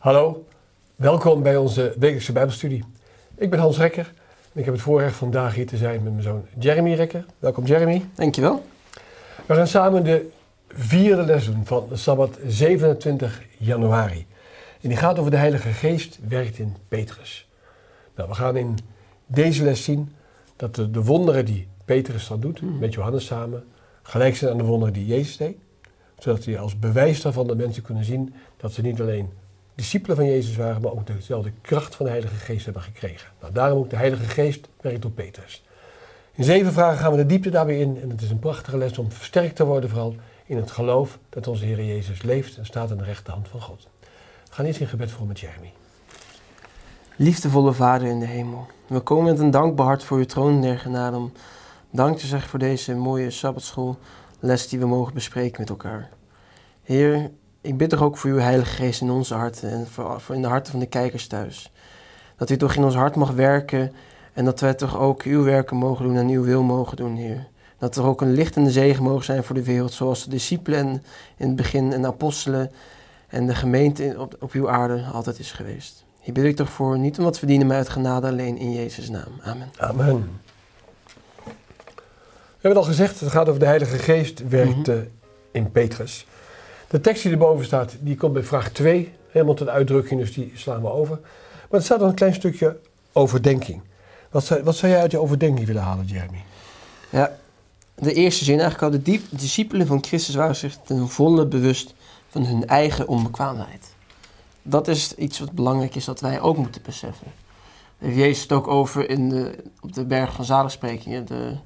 Hallo, 0.00 0.46
welkom 0.96 1.42
bij 1.42 1.56
onze 1.56 1.94
wekelijkse 1.98 2.32
Bijbelstudie. 2.32 2.84
Ik 3.34 3.50
ben 3.50 3.58
Hans 3.58 3.78
Rekker 3.78 4.12
en 4.52 4.58
ik 4.58 4.64
heb 4.64 4.74
het 4.74 4.82
voorrecht 4.82 5.16
vandaag 5.16 5.54
hier 5.54 5.66
te 5.66 5.76
zijn 5.76 6.02
met 6.02 6.12
mijn 6.12 6.22
zoon 6.22 6.46
Jeremy 6.58 6.94
Rekker. 6.94 7.24
Welkom 7.38 7.64
Jeremy. 7.64 8.04
Dankjewel. 8.14 8.64
We 9.46 9.54
gaan 9.54 9.66
samen 9.66 10.04
de 10.04 10.30
vierde 10.68 11.22
les 11.22 11.44
doen 11.44 11.66
van 11.66 11.86
de 11.88 11.96
Sabbat 11.96 12.38
27 12.46 13.42
januari. 13.58 14.26
En 14.80 14.88
die 14.88 14.96
gaat 14.98 15.18
over 15.18 15.30
de 15.30 15.36
Heilige 15.36 15.68
Geest 15.68 16.18
werkt 16.28 16.58
in 16.58 16.76
Petrus. 16.88 17.48
Nou, 18.16 18.28
we 18.28 18.34
gaan 18.34 18.56
in 18.56 18.78
deze 19.26 19.64
les 19.64 19.84
zien 19.84 20.12
dat 20.56 20.74
de, 20.74 20.90
de 20.90 21.04
wonderen 21.04 21.44
die 21.44 21.68
Petrus 21.84 22.28
dan 22.28 22.40
doet, 22.40 22.80
met 22.80 22.94
Johannes 22.94 23.26
samen, 23.26 23.64
gelijk 24.02 24.36
zijn 24.36 24.50
aan 24.50 24.58
de 24.58 24.64
wonderen 24.64 24.94
die 24.94 25.06
Jezus 25.06 25.36
deed. 25.36 25.56
Zodat 26.18 26.44
hij 26.44 26.58
als 26.58 26.78
bewijs 26.78 27.22
daarvan 27.22 27.46
de 27.46 27.56
mensen 27.56 27.82
kunnen 27.82 28.04
zien 28.04 28.34
dat 28.56 28.72
ze 28.72 28.82
niet 28.82 29.00
alleen 29.00 29.30
discipelen 29.80 30.16
van 30.16 30.26
Jezus 30.26 30.56
waren, 30.56 30.82
maar 30.82 30.92
ook 30.92 31.06
dezelfde 31.06 31.52
kracht 31.60 31.94
van 31.94 32.06
de 32.06 32.12
Heilige 32.12 32.34
Geest 32.34 32.64
hebben 32.64 32.82
gekregen. 32.82 33.28
Nou, 33.40 33.52
daarom 33.52 33.78
ook 33.78 33.90
de 33.90 33.96
Heilige 33.96 34.24
Geest 34.24 34.68
werkt 34.80 35.02
door 35.02 35.10
Petrus. 35.10 35.64
In 36.32 36.44
zeven 36.44 36.72
vragen 36.72 36.98
gaan 36.98 37.10
we 37.10 37.16
de 37.16 37.26
diepte 37.26 37.50
daarbij 37.50 37.78
in 37.78 37.98
en 38.02 38.10
het 38.10 38.22
is 38.22 38.30
een 38.30 38.38
prachtige 38.38 38.76
les 38.76 38.98
om 38.98 39.12
versterkt 39.12 39.56
te 39.56 39.64
worden 39.64 39.90
vooral 39.90 40.14
in 40.46 40.56
het 40.56 40.70
geloof 40.70 41.18
dat 41.28 41.46
onze 41.46 41.64
Heer 41.64 41.84
Jezus 41.84 42.22
leeft 42.22 42.56
en 42.56 42.66
staat 42.66 42.90
aan 42.90 42.96
de 42.96 43.04
rechterhand 43.04 43.48
van 43.48 43.60
God. 43.60 43.88
We 44.48 44.54
gaan 44.54 44.64
eerst 44.64 44.80
in 44.80 44.86
gebed 44.86 45.10
voor 45.10 45.26
met 45.26 45.40
Jeremy. 45.40 45.72
Liefdevolle 47.16 47.72
Vader 47.72 48.08
in 48.08 48.18
de 48.18 48.26
hemel, 48.26 48.66
we 48.86 49.00
komen 49.00 49.24
met 49.24 49.38
een 49.38 49.50
dankbaar 49.50 49.86
hart 49.86 50.04
voor 50.04 50.18
uw 50.18 50.24
troon 50.24 50.60
der 50.60 50.78
genade 50.78 51.30
dank 51.90 52.18
te 52.18 52.26
zeggen 52.26 52.50
voor 52.50 52.58
deze 52.58 52.94
mooie 52.94 53.30
sabbatschoolles 53.30 54.68
die 54.68 54.78
we 54.78 54.86
mogen 54.86 55.14
bespreken 55.14 55.60
met 55.60 55.68
elkaar. 55.68 56.10
Heer, 56.82 57.30
ik 57.60 57.76
bid 57.76 57.90
toch 57.90 58.02
ook 58.02 58.16
voor 58.16 58.30
uw 58.30 58.38
Heilige 58.38 58.74
Geest 58.74 59.00
in 59.00 59.10
onze 59.10 59.34
harten 59.34 59.70
en 59.70 59.86
voor, 59.86 60.20
voor 60.20 60.34
in 60.34 60.42
de 60.42 60.48
harten 60.48 60.70
van 60.70 60.80
de 60.80 60.86
kijkers 60.86 61.26
thuis. 61.26 61.72
Dat 62.36 62.50
u 62.50 62.56
toch 62.56 62.74
in 62.74 62.84
ons 62.84 62.94
hart 62.94 63.14
mag 63.16 63.30
werken 63.30 63.92
en 64.32 64.44
dat 64.44 64.60
wij 64.60 64.74
toch 64.74 64.98
ook 64.98 65.22
uw 65.22 65.42
werken 65.42 65.76
mogen 65.76 66.04
doen 66.04 66.16
en 66.16 66.28
uw 66.28 66.42
wil 66.42 66.62
mogen 66.62 66.96
doen, 66.96 67.16
Heer. 67.16 67.46
Dat 67.78 67.96
er 67.96 68.04
ook 68.04 68.20
een 68.20 68.32
lichtende 68.32 68.70
zegen 68.70 69.02
mogen 69.02 69.24
zijn 69.24 69.44
voor 69.44 69.54
de 69.54 69.64
wereld, 69.64 69.92
zoals 69.92 70.24
de 70.24 70.30
discipelen 70.30 71.02
in 71.36 71.46
het 71.46 71.56
begin 71.56 71.92
en 71.92 72.00
de 72.02 72.06
apostelen 72.08 72.70
en 73.28 73.46
de 73.46 73.54
gemeente 73.54 74.14
op, 74.18 74.36
op 74.40 74.52
uw 74.52 74.70
aarde 74.70 75.02
altijd 75.12 75.38
is 75.38 75.52
geweest. 75.52 76.04
Hier 76.20 76.34
bid 76.34 76.44
ik 76.44 76.56
toch 76.56 76.70
voor, 76.70 76.98
niet 76.98 77.18
om 77.18 77.24
wat 77.24 77.38
verdienen, 77.38 77.66
maar 77.66 77.76
uit 77.76 77.88
genade 77.88 78.26
alleen 78.26 78.56
in 78.58 78.72
Jezus' 78.72 79.08
naam. 79.10 79.40
Amen. 79.42 79.70
Amen. 79.78 80.40
We 81.44 82.66
hebben 82.66 82.70
het 82.70 82.76
al 82.76 82.82
gezegd, 82.82 83.20
het 83.20 83.30
gaat 83.30 83.48
over 83.48 83.60
de 83.60 83.66
Heilige 83.66 83.98
Geest 83.98 84.48
werkt 84.48 84.86
Mhm. 84.86 84.98
in 85.52 85.70
Petrus. 85.70 86.26
De 86.90 87.00
tekst 87.00 87.22
die 87.22 87.32
erboven 87.32 87.64
staat, 87.64 87.96
die 88.00 88.16
komt 88.16 88.32
bij 88.32 88.42
vraag 88.42 88.70
2 88.70 89.12
helemaal 89.28 89.54
tot 89.54 89.68
uitdrukking, 89.68 90.20
dus 90.20 90.34
die 90.34 90.52
slaan 90.54 90.82
we 90.82 90.90
over. 90.90 91.18
Maar 91.70 91.80
er 91.80 91.82
staat 91.82 91.98
nog 91.98 92.08
een 92.08 92.14
klein 92.14 92.34
stukje 92.34 92.78
overdenking. 93.12 93.80
Wat 94.30 94.44
zou, 94.44 94.62
wat 94.62 94.76
zou 94.76 94.92
jij 94.92 95.00
uit 95.00 95.10
je 95.10 95.18
overdenking 95.18 95.66
willen 95.66 95.82
halen, 95.82 96.04
Jeremy? 96.06 96.42
Ja, 97.10 97.36
de 97.94 98.12
eerste 98.12 98.44
zin 98.44 98.60
eigenlijk 98.60 98.82
al, 98.82 98.98
de 98.98 99.02
diep- 99.02 99.26
discipelen 99.30 99.86
van 99.86 100.04
Christus 100.04 100.34
waren 100.34 100.56
zich 100.56 100.76
ten 100.84 101.08
volle 101.08 101.46
bewust 101.46 101.94
van 102.28 102.44
hun 102.44 102.66
eigen 102.66 103.08
onbekwaamheid. 103.08 103.94
Dat 104.62 104.88
is 104.88 105.14
iets 105.14 105.38
wat 105.38 105.52
belangrijk 105.52 105.94
is 105.94 106.04
dat 106.04 106.20
wij 106.20 106.40
ook 106.40 106.56
moeten 106.56 106.82
beseffen. 106.82 107.26
Daar 107.98 108.08
heeft 108.08 108.20
Jezus 108.20 108.42
het 108.42 108.52
ook 108.52 108.68
over 108.68 109.10
in 109.10 109.28
de, 109.28 109.64
op 109.80 109.92
de 109.92 110.04
berg 110.04 110.32
van 110.32 110.44
zaligsprekingen, 110.44 111.26
de, 111.26 111.56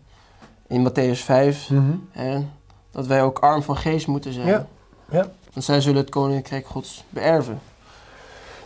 in 0.66 0.88
Matthäus 0.88 1.18
5, 1.24 1.70
hè, 2.10 2.40
dat 2.90 3.06
wij 3.06 3.22
ook 3.22 3.38
arm 3.38 3.62
van 3.62 3.76
geest 3.76 4.06
moeten 4.06 4.32
zijn. 4.32 4.46
Ja, 4.46 4.66
ja. 5.14 5.30
Want 5.52 5.66
zij 5.66 5.80
zullen 5.80 6.00
het 6.00 6.10
koninkrijk 6.10 6.66
gods 6.66 7.04
beërven. 7.08 7.58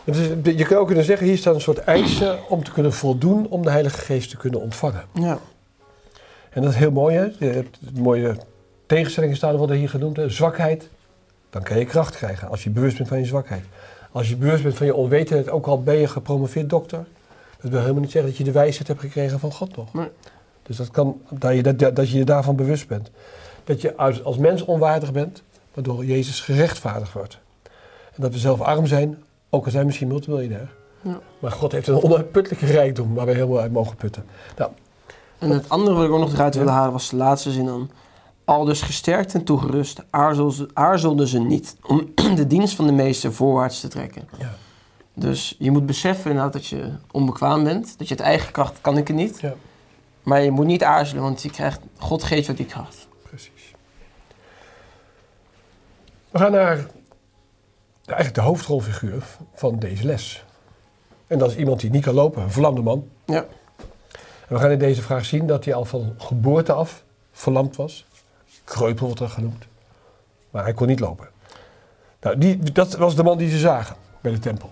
Is- 0.03 0.17
je 0.43 0.65
kan 0.65 0.77
ook 0.77 0.85
kunnen 0.87 1.03
zeggen, 1.05 1.27
hier 1.27 1.37
staat 1.37 1.55
een 1.55 1.61
soort 1.61 1.77
eisen 1.77 2.49
om 2.49 2.63
te 2.63 2.71
kunnen 2.71 2.93
voldoen 2.93 3.47
om 3.47 3.61
de 3.63 3.69
Heilige 3.69 3.97
Geest 3.97 4.29
te 4.29 4.37
kunnen 4.37 4.61
ontvangen. 4.61 5.03
Ja, 5.13 5.37
En 6.49 6.61
dat 6.61 6.71
is 6.71 6.77
heel 6.77 6.91
mooi, 6.91 7.15
hè? 7.15 7.23
Je 7.39 7.45
hebt 7.53 7.77
mooie 7.93 8.35
tegenstellingen 8.85 9.35
staan, 9.35 9.55
worden 9.55 9.75
hier 9.77 9.89
genoemd. 9.89 10.17
Hè? 10.17 10.29
Zwakheid, 10.29 10.89
dan 11.49 11.63
kan 11.63 11.79
je 11.79 11.85
kracht 11.85 12.15
krijgen 12.15 12.49
als 12.49 12.63
je 12.63 12.69
bewust 12.69 12.97
bent 12.97 13.09
van 13.09 13.19
je 13.19 13.25
zwakheid. 13.25 13.63
Als 14.11 14.29
je 14.29 14.35
bewust 14.35 14.63
bent 14.63 14.75
van 14.75 14.85
je 14.85 14.95
onwetendheid, 14.95 15.49
ook 15.49 15.65
al 15.67 15.83
ben 15.83 15.95
je 15.95 16.07
gepromoveerd 16.07 16.69
dokter, 16.69 17.05
dat 17.61 17.71
wil 17.71 17.79
helemaal 17.79 18.01
niet 18.01 18.11
zeggen 18.11 18.29
dat 18.31 18.39
je 18.39 18.43
de 18.45 18.51
wijsheid 18.51 18.87
hebt 18.87 18.99
gekregen 18.99 19.39
van 19.39 19.51
God 19.51 19.75
nog. 19.75 19.93
Nee. 19.93 20.07
Dus 20.63 20.77
dat 20.77 20.91
kan, 20.91 21.21
dat 21.29 21.55
je, 21.55 21.73
dat, 21.73 21.95
dat 21.95 22.09
je 22.09 22.17
je 22.17 22.23
daarvan 22.25 22.55
bewust 22.55 22.87
bent. 22.87 23.09
Dat 23.63 23.81
je 23.81 23.95
als, 23.97 24.23
als 24.23 24.37
mens 24.37 24.61
onwaardig 24.65 25.11
bent, 25.11 25.43
waardoor 25.85 26.05
Jezus 26.05 26.39
gerechtvaardigd 26.39 27.13
wordt. 27.13 27.39
En 28.15 28.21
dat 28.21 28.31
we 28.31 28.37
zelf 28.39 28.61
arm 28.61 28.85
zijn, 28.85 29.23
ook 29.49 29.63
al 29.65 29.69
zijn 29.71 29.81
we 29.81 29.87
misschien 29.87 30.07
multimiljonair. 30.07 30.71
Ja. 31.01 31.19
Maar 31.39 31.51
God 31.51 31.71
heeft 31.71 31.87
een 31.87 32.03
onuitputtelijke 32.03 32.65
rijkdom 32.65 33.13
waar 33.13 33.25
we 33.25 33.31
helemaal 33.33 33.59
uit 33.59 33.71
mogen 33.71 33.95
putten. 33.95 34.25
Nou, 34.57 34.71
En 35.37 35.49
het 35.49 35.69
andere 35.69 35.95
wat 35.95 36.05
ik 36.05 36.11
ook 36.11 36.19
nog 36.19 36.33
eruit 36.33 36.55
wilde 36.55 36.71
halen 36.71 36.91
was 36.91 37.09
de 37.09 37.15
laatste 37.15 37.51
zin 37.51 37.65
dan. 37.65 37.89
Al 38.45 38.65
dus 38.65 38.81
gesterkt 38.81 39.33
en 39.33 39.43
toegerust 39.43 40.01
aarzel 40.09 40.51
ze- 40.51 40.69
aarzelden 40.73 41.27
ze 41.27 41.39
niet 41.39 41.75
om 41.85 42.11
de 42.35 42.47
dienst 42.47 42.75
van 42.75 42.85
de 42.85 42.91
meester 42.93 43.33
voorwaarts 43.33 43.79
te 43.79 43.87
trekken. 43.87 44.29
ja. 44.37 44.55
Dus 45.13 45.55
je 45.59 45.71
moet 45.71 45.85
beseffen 45.85 46.29
inderdaad 46.31 46.53
dat 46.53 46.65
je 46.67 46.91
onbekwaam 47.11 47.63
bent. 47.63 47.97
Dat 47.97 48.07
je 48.07 48.13
het 48.13 48.23
eigen 48.23 48.51
kracht 48.51 48.81
kan 48.81 48.97
ik 48.97 49.07
het 49.07 49.15
niet. 49.17 49.39
Ja. 49.39 49.53
Maar 50.23 50.41
je 50.41 50.51
moet 50.51 50.65
niet 50.65 50.83
aarzelen, 50.83 51.23
want 51.23 51.41
je 51.41 51.49
krijgt, 51.49 51.79
God 51.97 52.23
geeft 52.23 52.45
jou 52.45 52.57
die 52.57 52.65
kracht. 52.65 53.07
Precies. 53.23 53.73
We 56.29 56.39
gaan 56.39 56.51
naar 56.51 56.75
de, 56.75 56.85
eigenlijk 58.05 58.35
de 58.35 58.41
hoofdrolfiguur 58.41 59.23
van 59.53 59.79
deze 59.79 60.05
les. 60.05 60.43
En 61.27 61.37
dat 61.37 61.49
is 61.49 61.57
iemand 61.57 61.79
die 61.79 61.89
niet 61.89 62.03
kan 62.03 62.13
lopen, 62.13 62.41
een 62.41 62.51
verlamde 62.51 62.81
man. 62.81 63.07
Ja. 63.25 63.45
En 64.47 64.55
we 64.55 64.59
gaan 64.59 64.71
in 64.71 64.79
deze 64.79 65.01
vraag 65.01 65.25
zien 65.25 65.47
dat 65.47 65.65
hij 65.65 65.73
al 65.73 65.85
van 65.85 66.13
geboorte 66.17 66.73
af 66.73 67.03
verlamd 67.31 67.75
was. 67.75 68.05
Kreupel 68.63 69.05
wordt 69.05 69.21
er 69.21 69.29
genoemd. 69.29 69.65
Maar 70.49 70.63
hij 70.63 70.73
kon 70.73 70.87
niet 70.87 70.99
lopen. 70.99 71.29
Nou, 72.21 72.37
die, 72.37 72.71
dat 72.71 72.95
was 72.95 73.15
de 73.15 73.23
man 73.23 73.37
die 73.37 73.49
ze 73.49 73.57
zagen 73.57 73.95
bij 74.21 74.31
de 74.31 74.39
tempel. 74.39 74.71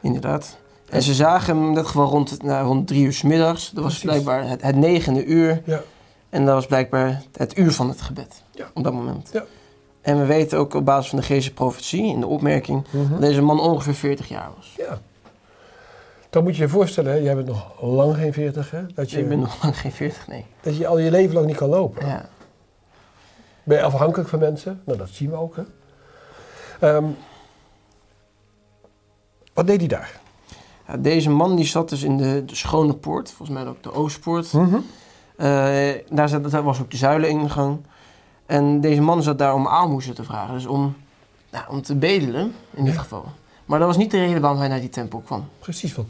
Inderdaad. 0.00 0.56
En 0.88 1.02
ze 1.02 1.14
zagen 1.14 1.56
hem 1.56 1.68
in 1.68 1.74
dat 1.74 1.86
geval 1.86 2.08
rond, 2.08 2.42
nou, 2.42 2.66
rond 2.66 2.86
drie 2.86 3.04
uur 3.04 3.12
's 3.12 3.22
middags. 3.22 3.70
Dat 3.70 3.82
was 3.84 3.98
Precies. 3.98 4.02
blijkbaar 4.02 4.48
het, 4.48 4.62
het 4.62 4.76
negende 4.76 5.24
uur. 5.24 5.62
Ja. 5.64 5.82
En 6.30 6.44
dat 6.44 6.54
was 6.54 6.66
blijkbaar 6.66 7.22
het 7.32 7.58
uur 7.58 7.72
van 7.72 7.88
het 7.88 8.00
gebed. 8.00 8.42
Ja. 8.50 8.70
Op 8.74 8.84
dat 8.84 8.92
moment. 8.92 9.30
Ja. 9.32 9.44
En 10.04 10.18
we 10.18 10.24
weten 10.24 10.58
ook 10.58 10.74
op 10.74 10.84
basis 10.84 11.10
van 11.10 11.18
de 11.18 11.24
Geestelijke 11.24 11.62
profetie, 11.62 12.04
in 12.04 12.20
de 12.20 12.26
opmerking, 12.26 12.84
dat 13.10 13.20
deze 13.20 13.42
man 13.42 13.60
ongeveer 13.60 13.94
40 13.94 14.28
jaar 14.28 14.50
was. 14.56 14.74
ja. 14.76 15.00
Dan 16.30 16.42
moet 16.42 16.56
je 16.56 16.62
je 16.62 16.68
voorstellen, 16.68 17.12
hè, 17.12 17.18
jij 17.18 17.34
bent 17.34 17.46
nog 17.46 17.82
lang 17.82 18.16
geen 18.16 18.32
40, 18.32 18.70
hè? 18.70 18.86
Dat 18.94 19.10
je, 19.10 19.18
Ik 19.18 19.28
ben 19.28 19.38
nog 19.38 19.62
lang 19.62 19.78
geen 19.78 19.92
40, 19.92 20.28
nee. 20.28 20.46
dat 20.60 20.76
je 20.76 20.86
al 20.86 20.98
je 20.98 21.10
leven 21.10 21.34
lang 21.34 21.46
niet 21.46 21.56
kan 21.56 21.68
lopen. 21.68 22.06
Ja. 22.06 22.28
Ben 23.62 23.78
je 23.78 23.84
afhankelijk 23.84 24.28
van 24.28 24.38
mensen? 24.38 24.82
Nou, 24.84 24.98
dat 24.98 25.08
zien 25.08 25.30
we 25.30 25.36
ook. 25.36 25.56
Hè? 25.56 25.62
Ehm, 26.88 27.04
wat 29.54 29.66
deed 29.66 29.78
hij 29.78 29.88
daar? 29.88 30.20
Ja, 30.88 30.96
deze 30.96 31.30
man 31.30 31.56
die 31.56 31.64
zat 31.64 31.88
dus 31.88 32.02
in 32.02 32.16
de, 32.16 32.44
de 32.44 32.54
Schone 32.54 32.94
Poort, 32.94 33.30
volgens 33.30 33.58
mij 33.58 33.66
ook 33.66 33.82
de 33.82 33.92
Oostpoort. 33.92 34.52
Mhm. 34.52 34.76
Eh, 35.36 35.88
daar, 36.10 36.28
zat, 36.28 36.50
daar 36.50 36.62
was 36.62 36.80
ook 36.80 36.90
de 36.90 36.96
zuileningang. 36.96 37.78
En 38.46 38.80
deze 38.80 39.00
man 39.00 39.22
zat 39.22 39.38
daar 39.38 39.54
om 39.54 39.68
aalmoezen 39.68 40.14
te 40.14 40.24
vragen, 40.24 40.54
dus 40.54 40.66
om, 40.66 40.96
nou, 41.50 41.64
om 41.68 41.82
te 41.82 41.94
bedelen 41.94 42.54
in 42.74 42.84
dit 42.84 42.94
Ja. 42.94 43.00
geval. 43.00 43.24
Maar 43.64 43.78
dat 43.78 43.88
was 43.88 43.96
niet 43.96 44.10
de 44.10 44.18
reden 44.18 44.40
waarom 44.40 44.58
hij 44.58 44.68
naar 44.68 44.80
die 44.80 44.88
tempel 44.88 45.18
kwam. 45.20 45.48
Precies. 45.58 45.92
Van, 45.92 46.06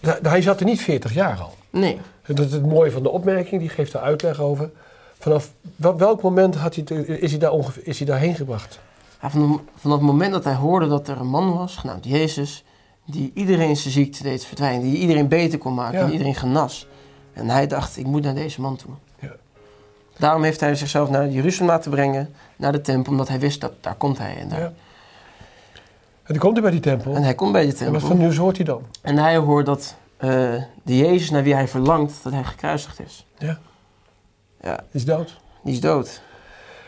eh, 0.00 0.12
hij 0.22 0.42
zat 0.42 0.60
er 0.60 0.66
niet 0.66 0.80
40 0.80 1.14
jaar 1.14 1.38
al. 1.40 1.54
Nee. 1.70 2.00
Dat 2.26 2.38
is 2.46 2.52
het 2.52 2.66
mooie 2.66 2.90
van 2.90 3.02
de 3.02 3.10
opmerking, 3.10 3.60
die 3.60 3.70
geeft 3.70 3.92
er 3.92 4.00
uitleg 4.00 4.40
over. 4.40 4.70
Vanaf 5.18 5.52
wel- 5.76 5.96
welk 5.96 6.22
moment 6.22 6.54
had 6.54 6.74
hij 6.74 6.84
is, 7.06 7.30
hij 7.30 7.40
daar 7.40 7.50
ongeveer, 7.50 7.86
is 7.86 7.98
hij 7.98 8.06
daarheen 8.06 8.34
gebracht? 8.34 8.80
Ja, 9.22 9.30
vanaf, 9.30 9.60
vanaf 9.76 9.96
het 9.98 10.06
moment 10.06 10.32
dat 10.32 10.44
hij 10.44 10.54
hoorde 10.54 10.88
dat 10.88 11.08
er 11.08 11.20
een 11.20 11.26
man 11.28 11.56
was, 11.56 11.76
genaamd 11.76 12.04
Jezus, 12.04 12.64
die 13.06 13.30
iedereen 13.34 13.76
zijn 13.76 13.92
ziekte 13.92 14.22
deed 14.22 14.44
verdwijnen, 14.44 14.82
die 14.82 14.98
iedereen 14.98 15.28
beter 15.28 15.58
kon 15.58 15.74
maken 15.74 15.98
Ja. 15.98 16.04
en 16.04 16.12
iedereen 16.12 16.34
genas. 16.34 16.86
En 17.32 17.48
hij 17.48 17.66
dacht, 17.66 17.96
ik 17.96 18.06
moet 18.06 18.22
naar 18.22 18.34
deze 18.34 18.60
man 18.60 18.76
toe. 18.76 18.90
Daarom 20.18 20.42
heeft 20.42 20.60
hij 20.60 20.74
zichzelf 20.74 21.10
naar 21.10 21.28
Jeruzalem 21.28 21.68
laten 21.68 21.90
brengen, 21.90 22.34
naar 22.56 22.72
de 22.72 22.80
tempel, 22.80 23.12
omdat 23.12 23.28
hij 23.28 23.38
wist 23.38 23.60
dat 23.60 23.72
daar 23.80 23.94
komt 23.94 24.18
hij. 24.18 24.36
En, 24.36 24.48
daar. 24.48 24.60
Ja. 24.60 24.72
En 26.24 26.32
dan 26.32 26.38
komt 26.38 26.52
hij 26.52 26.62
bij 26.62 26.70
die 26.70 26.80
tempel. 26.80 27.14
en 27.14 27.22
hij 27.22 27.34
komt 27.34 27.52
bij 27.52 27.66
de 27.66 27.66
En 27.66 27.74
wat 27.74 27.82
tempel 27.84 28.00
voor 28.00 28.16
nieuws 28.16 28.36
hoort 28.36 28.56
hij 28.56 28.64
dan? 28.64 28.82
en 29.02 29.16
hij 29.16 29.36
hoort 29.36 29.66
dat 29.66 29.96
eh, 30.16 30.30
de 30.82 30.96
Jezus 30.96 31.30
naar 31.30 31.42
wie 31.42 31.54
hij 31.54 31.68
verlangt, 31.68 32.22
dat 32.22 32.32
hij 32.32 32.44
gekruisigd 32.44 33.00
is. 33.00 33.26
Ja. 33.38 33.58
Ja, 34.60 34.84
is 34.90 35.04
dood. 35.04 35.40
die 35.62 35.72
is 35.72 35.80
dood. 35.80 36.22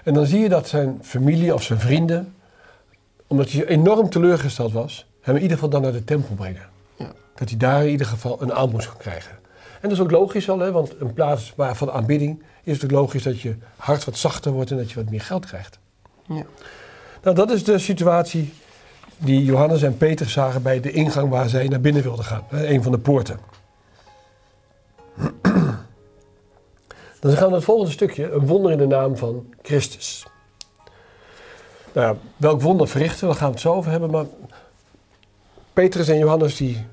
En 0.05 0.14
dan 0.14 0.26
zie 0.26 0.40
je 0.40 0.49
dat 0.49 0.69
zijn 0.69 0.99
familie 1.02 1.55
of 1.55 1.62
zijn 1.62 1.78
vrienden, 1.78 2.34
omdat 3.26 3.50
hij 3.50 3.67
enorm 3.67 4.11
teleurgesteld 4.11 4.73
was, 4.73 5.06
hem 5.20 5.37
in 5.37 5.43
ieder 5.43 5.56
geval 5.56 5.70
dan 5.70 5.82
naar 5.82 5.93
de 5.93 6.05
tempel 6.05 6.34
brengen. 6.34 6.69
Ja. 6.96 7.12
Dat 7.34 7.49
hij 7.49 7.58
daar 7.58 7.84
in 7.84 7.90
ieder 7.90 8.06
geval 8.06 8.43
een 8.43 8.52
aalmoes 8.52 8.87
kan 8.87 8.96
krijgen. 8.96 9.31
En 9.81 9.88
dat 9.88 9.93
is 9.93 10.00
ook 10.00 10.11
logisch 10.11 10.50
al, 10.50 10.58
hè, 10.58 10.73
want 10.73 11.00
een 11.00 11.12
plaats 11.12 11.52
waar 11.56 11.76
van 11.76 11.90
aanbidding 11.90 12.43
is 12.66 12.82
het 12.82 12.90
logisch 12.90 13.22
dat 13.22 13.40
je 13.40 13.56
hart 13.76 14.04
wat 14.04 14.16
zachter 14.16 14.52
wordt 14.52 14.70
en 14.70 14.76
dat 14.76 14.90
je 14.90 14.94
wat 14.96 15.10
meer 15.10 15.20
geld 15.20 15.46
krijgt. 15.46 15.78
Ja. 16.28 16.42
Nou, 17.22 17.36
dat 17.36 17.50
is 17.50 17.64
de 17.64 17.78
situatie 17.78 18.52
die 19.16 19.44
Johannes 19.44 19.82
en 19.82 19.96
Peter 19.96 20.28
zagen 20.30 20.62
bij 20.62 20.80
de 20.80 20.90
ingang 20.90 21.28
waar 21.30 21.48
zij 21.48 21.68
naar 21.68 21.80
binnen 21.80 22.02
wilden 22.02 22.24
gaan. 22.24 22.42
hè, 22.48 22.66
Een 22.68 22.82
van 22.82 22.92
de 22.92 22.98
poorten. 22.98 23.38
Dan 27.20 27.32
gaan 27.32 27.44
we 27.44 27.46
naar 27.46 27.50
het 27.50 27.64
volgende 27.64 27.90
stukje. 27.92 28.30
Een 28.30 28.46
wonder 28.46 28.72
in 28.72 28.78
de 28.78 28.86
naam 28.86 29.16
van 29.16 29.54
Christus. 29.62 30.26
Nou 31.92 32.06
ja, 32.14 32.20
welk 32.36 32.60
wonder 32.60 32.88
verrichten, 32.88 33.26
daar 33.26 33.36
gaan 33.36 33.46
we 33.46 33.52
het 33.52 33.62
zo 33.62 33.72
over 33.72 33.90
hebben. 33.90 34.10
Maar 34.10 34.24
Petrus 35.72 36.08
en 36.08 36.18
Johannes 36.18 36.56
die 36.56 36.86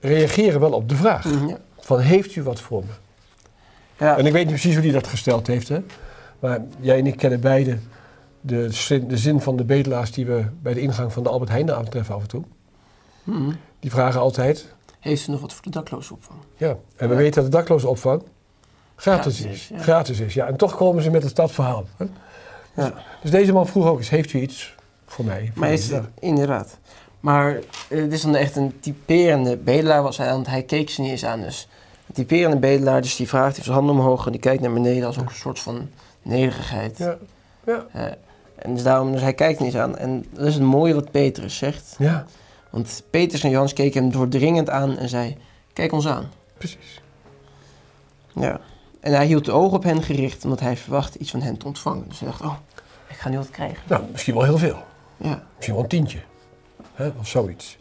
reageren 0.00 0.60
wel 0.60 0.72
op 0.72 0.88
de 0.88 0.96
vraag. 0.96 1.24
Ja. 1.24 1.58
Van 1.78 1.98
heeft 2.00 2.36
u 2.36 2.42
wat 2.42 2.60
voor 2.60 2.84
me? 2.84 2.92
Ja. 3.98 4.18
En 4.18 4.26
ik 4.26 4.32
weet 4.32 4.44
niet 4.46 4.54
precies 4.60 4.74
hoe 4.74 4.84
hij 4.84 4.92
dat 4.92 5.06
gesteld 5.06 5.46
heeft. 5.46 5.68
Hè? 5.68 5.80
Maar 6.38 6.60
jij 6.80 6.98
en 6.98 7.06
ik 7.06 7.16
kennen 7.16 7.40
beide 7.40 7.78
de 8.40 8.72
zin, 8.72 9.08
de 9.08 9.16
zin 9.16 9.40
van 9.40 9.56
de 9.56 9.64
bedelaars 9.64 10.12
die 10.12 10.26
we 10.26 10.44
bij 10.62 10.74
de 10.74 10.80
ingang 10.80 11.12
van 11.12 11.22
de 11.22 11.28
Albert 11.28 11.50
Heijn 11.50 11.72
aantreffen 11.72 12.14
af 12.14 12.22
en 12.22 12.28
toe. 12.28 12.42
Mhm. 13.24 13.52
Die 13.80 13.90
vragen 13.90 14.20
altijd. 14.20 14.74
Heeft 15.00 15.28
u 15.28 15.30
nog 15.30 15.40
wat 15.40 15.52
voor 15.52 15.62
de 15.62 15.70
dakloze 15.70 16.12
opvang? 16.12 16.38
Ja, 16.56 16.76
en 16.96 17.08
we 17.08 17.14
weten 17.14 17.42
dat 17.42 17.52
de 17.52 17.58
dakloze 17.58 17.88
opvang 17.88 18.22
gratis, 18.96 19.38
Gratis 19.40 19.60
is. 19.60 19.68
ja. 19.68 19.78
Gratis 19.78 20.20
is, 20.20 20.34
ja. 20.34 20.46
En 20.46 20.56
toch 20.56 20.76
komen 20.76 21.02
ze 21.02 21.10
met 21.10 21.22
het 21.22 21.30
stadverhaal. 21.30 21.86
Hè? 21.96 22.06
Ja. 22.74 22.92
Dus 23.22 23.30
deze 23.30 23.52
man 23.52 23.66
vroeg 23.66 23.86
ook 23.86 23.98
eens, 23.98 24.08
heeft 24.08 24.32
u 24.32 24.40
iets 24.40 24.74
voor 25.06 25.24
mij? 25.24 25.50
Voor 25.52 25.60
Maar 25.60 25.72
is, 25.72 25.90
inderdaad. 26.20 26.78
Maar 27.20 27.54
eh, 27.88 28.00
het 28.00 28.12
is 28.12 28.22
dan 28.22 28.34
echt 28.34 28.56
een 28.56 28.80
typerende 28.80 29.56
bedelaar 29.56 30.02
was 30.02 30.16
hij, 30.16 30.30
want 30.30 30.46
hij 30.46 30.62
keek 30.62 30.90
ze 30.90 31.00
niet 31.00 31.10
eens 31.10 31.24
aan. 31.24 31.40
Dus 31.40 31.68
typerende 32.12 32.56
bedelaar, 32.56 33.02
dus 33.02 33.16
die 33.16 33.28
vraagt, 33.28 33.52
heeft 33.52 33.64
zijn 33.64 33.76
handen 33.76 33.94
omhoog 33.96 34.26
en 34.26 34.32
die 34.32 34.40
kijkt 34.40 34.62
naar 34.62 34.72
beneden 34.72 35.06
als 35.06 35.18
ook 35.18 35.28
een 35.28 35.34
soort 35.34 35.58
van 35.58 35.88
nederigheid. 36.22 36.98
Ja. 36.98 37.16
Ja. 37.66 37.86
Eh, 37.92 38.04
en 38.56 38.74
dus 38.74 38.82
daarom, 38.82 39.12
dus 39.12 39.20
hij 39.20 39.34
kijkt 39.34 39.60
niet 39.60 39.68
eens 39.74 39.82
aan. 39.82 39.96
En 39.96 40.26
dat 40.32 40.46
is 40.46 40.54
het 40.54 40.62
mooie 40.62 40.94
wat 40.94 41.10
Petrus 41.10 41.56
zegt. 41.56 41.94
ja, 41.98 42.26
Want 42.70 43.02
Petrus 43.10 43.42
en 43.42 43.48
Johannes 43.48 43.72
keken 43.72 44.02
hem 44.02 44.12
doordringend 44.12 44.70
aan 44.70 44.96
en 44.98 45.08
zei, 45.08 45.36
kijk 45.72 45.92
ons 45.92 46.06
aan. 46.08 46.28
precies. 46.58 47.02
Ja. 48.32 48.60
En 49.00 49.12
hij 49.12 49.26
hield 49.26 49.44
de 49.44 49.52
ogen 49.52 49.76
op 49.76 49.82
hen 49.82 50.02
gericht, 50.02 50.44
omdat 50.44 50.60
hij 50.60 50.76
verwachtte 50.76 51.18
iets 51.18 51.30
van 51.30 51.40
hen 51.40 51.56
te 51.56 51.66
ontvangen. 51.66 52.04
Dus 52.08 52.18
hij 52.20 52.28
dacht, 52.28 52.40
oh, 52.40 52.54
ik 53.08 53.16
ga 53.16 53.28
nu 53.28 53.36
wat 53.36 53.50
krijgen. 53.50 53.82
Nou, 53.86 54.02
misschien 54.12 54.34
wel 54.34 54.44
heel 54.44 54.58
veel. 54.58 54.78
Ja. 55.16 55.42
Misschien 55.54 55.74
wel 55.74 55.82
een 55.82 55.88
tientje. 55.88 56.18
Hè? 56.94 57.10
Of 57.18 57.28
zoiets. 57.28 57.76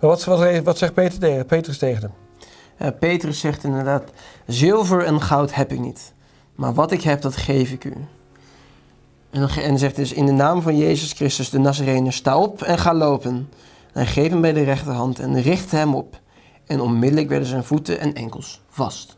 Maar 0.00 0.10
wat, 0.10 0.24
wat, 0.24 0.58
wat 0.62 0.78
zegt 0.78 0.94
Peter 0.94 1.18
tegen, 1.18 1.46
Petrus 1.46 1.78
tegen 1.78 2.02
hem? 2.02 2.12
Ja, 2.80 2.90
Petrus 2.90 3.40
zegt 3.40 3.64
inderdaad, 3.64 4.10
zilver 4.46 5.04
en 5.04 5.20
goud 5.20 5.54
heb 5.54 5.72
ik 5.72 5.78
niet, 5.78 6.12
maar 6.54 6.74
wat 6.74 6.92
ik 6.92 7.02
heb, 7.02 7.22
dat 7.22 7.36
geef 7.36 7.70
ik 7.72 7.84
u. 7.84 7.94
En 9.30 9.40
dan 9.40 9.48
ge- 9.48 9.60
en 9.60 9.78
zegt 9.78 9.96
dus, 9.96 10.12
in 10.12 10.26
de 10.26 10.32
naam 10.32 10.62
van 10.62 10.76
Jezus 10.76 11.12
Christus 11.12 11.50
de 11.50 11.58
Nazarener, 11.58 12.12
sta 12.12 12.38
op 12.38 12.62
en 12.62 12.78
ga 12.78 12.94
lopen. 12.94 13.30
En 13.30 13.48
hij 13.92 14.06
greep 14.06 14.30
hem 14.30 14.40
bij 14.40 14.52
de 14.52 14.62
rechterhand 14.62 15.18
en 15.18 15.40
richtte 15.42 15.76
hem 15.76 15.94
op. 15.94 16.20
En 16.66 16.80
onmiddellijk 16.80 17.28
werden 17.28 17.48
zijn 17.48 17.64
voeten 17.64 17.98
en 17.98 18.14
enkels 18.14 18.60
vast. 18.68 19.16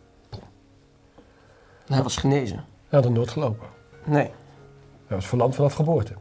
En 1.86 1.94
hij 1.94 2.02
was 2.02 2.16
genezen. 2.16 2.56
Hij 2.56 2.64
had 2.98 3.04
er 3.04 3.10
nooit 3.10 3.30
gelopen. 3.30 3.66
Nee. 4.04 4.30
Hij 5.06 5.16
was 5.16 5.26
verlamd 5.26 5.54
vanaf 5.54 5.72
geboorte. 5.74 6.14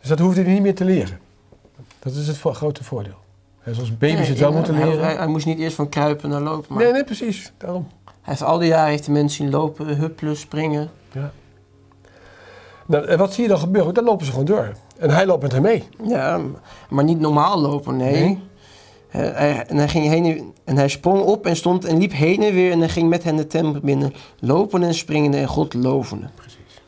Dus 0.00 0.08
dat 0.08 0.18
hoefde 0.18 0.42
hij 0.42 0.52
niet 0.52 0.62
meer 0.62 0.74
te 0.74 0.84
leren. 0.84 1.20
Dat 1.98 2.14
is 2.14 2.26
het 2.26 2.38
grote 2.38 2.84
voordeel. 2.84 3.19
Hè, 3.60 3.74
zoals 3.74 3.98
baby's 3.98 4.16
Nee, 4.18 4.28
het 4.28 4.38
wel 4.38 4.48
hij- 4.48 4.56
moeten 4.56 4.74
hij, 4.74 4.86
leren. 4.86 5.04
Hij, 5.04 5.14
hij 5.14 5.26
moest 5.26 5.46
niet 5.46 5.58
eerst 5.58 5.76
van 5.76 5.88
kruipen 5.88 6.28
naar 6.30 6.40
lopen, 6.40 6.74
maar 6.74 6.82
Nee, 6.82 6.92
nee, 6.92 7.04
precies. 7.04 7.52
Daarom. 7.58 7.88
hij 8.04 8.12
heeft 8.22 8.42
al 8.42 8.58
die 8.58 8.68
jaren 8.68 8.90
heeft 8.90 9.04
de 9.04 9.10
mensen 9.12 9.42
zien 9.44 9.50
lopen, 9.50 9.86
huppelen, 9.86 10.36
springen. 10.36 10.90
Ja. 11.12 11.30
Nou, 12.86 13.06
en 13.06 13.18
wat 13.18 13.32
zie 13.34 13.42
je 13.42 13.48
dan 13.48 13.58
gebeuren? 13.58 13.94
Dan 13.94 14.04
lopen 14.04 14.24
ze 14.26 14.30
gewoon 14.30 14.46
door. 14.46 14.72
En 14.98 15.10
hij 15.10 15.26
loopt 15.26 15.42
met 15.42 15.52
hem 15.52 15.62
mee. 15.62 15.84
Ja, 16.04 16.40
maar 16.88 17.04
niet 17.04 17.20
normaal 17.20 17.60
lopen, 17.60 17.96
nee. 17.96 18.12
Nee? 18.12 18.38
Hij, 19.08 19.64
en, 19.66 19.76
hij 19.76 19.88
ging 19.88 20.06
heen 20.06 20.54
en, 20.64 20.76
hij 20.76 20.88
sprong 20.88 21.22
op 21.22 21.46
en 21.46 21.56
stond 21.56 21.84
en 21.84 21.98
liep 21.98 22.12
heen 22.12 22.42
en 22.42 22.54
weer 22.54 22.72
en 22.72 22.78
hij 22.78 22.88
ging 22.88 23.08
met 23.08 23.24
hen 23.24 23.36
de 23.36 23.46
tempel 23.46 23.80
binnen, 23.80 24.12
lopen 24.40 24.82
en 24.82 24.94
springende 24.94 25.36
en 25.36 25.46
God 25.48 25.74
lovende. 25.74 26.26
Precies. 26.34 26.82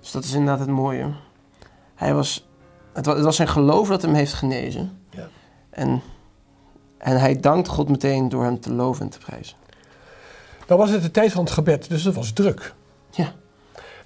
Dus 0.00 0.10
dat 0.10 0.24
is 0.24 0.32
inderdaad 0.32 0.58
het 0.58 0.68
mooie. 0.68 1.06
Hij 1.94 2.14
was, 2.14 2.48
het, 2.92 3.06
was, 3.06 3.14
het 3.14 3.24
was 3.24 3.36
zijn 3.36 3.48
geloof 3.48 3.88
dat 3.88 4.02
hem 4.02 4.14
heeft 4.14 4.32
genezen. 4.32 4.98
En, 5.70 6.02
en 6.98 7.20
hij 7.20 7.40
dankt 7.40 7.68
God 7.68 7.88
meteen 7.88 8.28
door 8.28 8.44
hem 8.44 8.60
te 8.60 8.72
loven 8.72 9.04
en 9.04 9.10
te 9.10 9.18
prijzen. 9.18 9.56
Dan 10.66 10.78
was 10.78 10.90
het 10.90 11.02
de 11.02 11.10
tijd 11.10 11.32
van 11.32 11.44
het 11.44 11.52
gebed, 11.52 11.88
dus 11.88 12.04
het 12.04 12.14
was 12.14 12.32
druk. 12.32 12.74
Ja. 13.10 13.32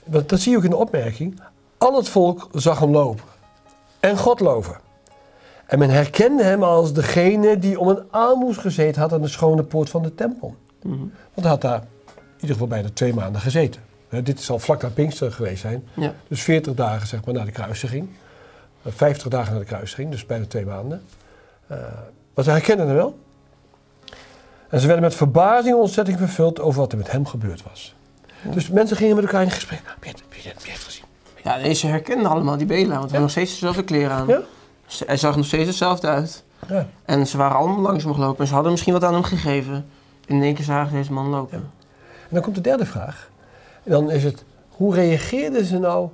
Dat, 0.05 0.29
dat 0.29 0.41
zie 0.41 0.51
je 0.51 0.57
ook 0.57 0.65
in 0.65 0.71
de 0.71 0.77
opmerking. 0.77 1.41
Al 1.79 1.97
het 1.97 2.09
volk 2.09 2.49
zag 2.53 2.79
hem 2.79 2.91
lopen. 2.91 3.25
En 4.01 4.19
God 4.19 4.41
loven. 4.41 4.77
En 5.67 5.79
men 5.79 5.91
herkende 5.91 6.43
hem 6.43 6.63
als 6.63 6.93
degene 6.93 7.59
die 7.59 7.81
om 7.81 7.89
een 7.89 8.03
aalmoes 8.11 8.57
gezeten 8.57 9.01
had 9.01 9.13
aan 9.13 9.23
de 9.23 9.29
schone 9.29 9.63
poort 9.63 9.91
van 9.91 10.03
de 10.03 10.15
tempel. 10.15 10.57
Mhm. 10.83 10.99
Want 10.99 11.11
hij 11.35 11.49
had 11.49 11.61
daar 11.61 11.81
in 12.17 12.41
ieder 12.41 12.53
geval 12.53 12.67
bijna 12.67 12.89
twee 12.93 13.15
maanden 13.15 13.41
gezeten. 13.41 13.81
Hè, 14.09 14.23
dit 14.23 14.41
zal 14.41 14.59
vlak 14.59 14.83
na 14.83 14.89
Pinkster 14.89 15.33
geweest 15.33 15.61
zijn. 15.61 15.85
Ja. 15.95 16.15
Dus 16.29 16.43
40 16.43 16.75
dagen 16.75 17.07
zeg 17.07 17.25
maar 17.25 17.35
na 17.35 17.45
de 17.45 17.51
kruisiging. 17.51 18.09
Eh, 18.83 18.93
50 18.93 19.29
dagen 19.29 19.53
na 19.53 19.59
de 19.59 19.65
kruisiging, 19.65 20.11
dus 20.11 20.27
bijna 20.27 20.47
twee 20.47 20.67
maanden. 20.67 21.03
Eh 21.67 21.77
maar 22.35 22.45
ze 22.45 22.51
herkenden 22.51 22.87
hem 22.87 22.97
wel. 22.97 23.19
En 24.69 24.81
ze 24.81 24.87
werden 24.87 25.05
met 25.05 25.15
verbazing 25.15 25.75
en 25.75 25.81
ontzetting 25.81 26.19
vervuld 26.19 26.61
over 26.61 26.81
wat 26.81 26.93
er 26.93 26.99
met 26.99 27.11
hem 27.11 27.27
gebeurd 27.27 27.63
was. 27.63 27.95
Ja. 28.43 28.51
Dus 28.51 28.69
mensen 28.69 28.97
gingen 28.97 29.15
met 29.15 29.25
elkaar 29.25 29.43
in 29.43 29.51
gesprek. 29.51 29.81
Heb 29.85 30.05
je 30.05 30.11
het, 30.11 30.43
je 30.43 30.71
het 30.71 30.81
gezien? 30.81 31.05
ja, 31.43 31.59
deze 31.59 31.87
herkenden 31.87 32.31
allemaal 32.31 32.57
die 32.57 32.67
bedelaar, 32.67 32.99
want 32.99 33.11
hij 33.11 33.19
had 33.19 33.21
nog 33.21 33.31
steeds 33.31 33.51
dezelfde 33.51 33.85
kleren 33.85 34.11
aan. 34.11 34.27
Ja? 34.27 34.41
Hij 35.07 35.17
zag 35.17 35.37
nog 35.37 35.47
steeds 35.47 35.67
hetzelfde 35.67 36.07
uit. 36.07 36.45
Ja. 36.69 36.87
En 37.05 37.27
ze 37.27 37.37
waren 37.37 37.57
allemaal 37.57 37.81
langs 37.81 38.05
hem 38.05 38.15
gelopen 38.15 38.41
en 38.41 38.47
ze 38.47 38.55
hadden 38.55 38.73
misschien 38.73 38.93
wat 38.93 39.05
aan 39.05 39.13
hem 39.13 39.23
gegeven. 39.23 39.87
In 40.27 40.43
één 40.43 40.55
keer 40.55 40.65
zagen 40.65 40.91
ze 40.91 40.97
deze 40.97 41.13
man 41.13 41.27
lopen. 41.27 41.59
En 42.23 42.31
dan 42.31 42.43
komt 42.43 42.55
de 42.55 42.61
derde 42.61 42.87
vraag. 42.87 43.31
En 43.83 43.91
dan 43.91 44.11
is 44.11 44.25
het, 44.25 44.45
hoe 44.69 44.95
reageerden 44.95 45.65
ze 45.65 45.79
nou 45.79 46.09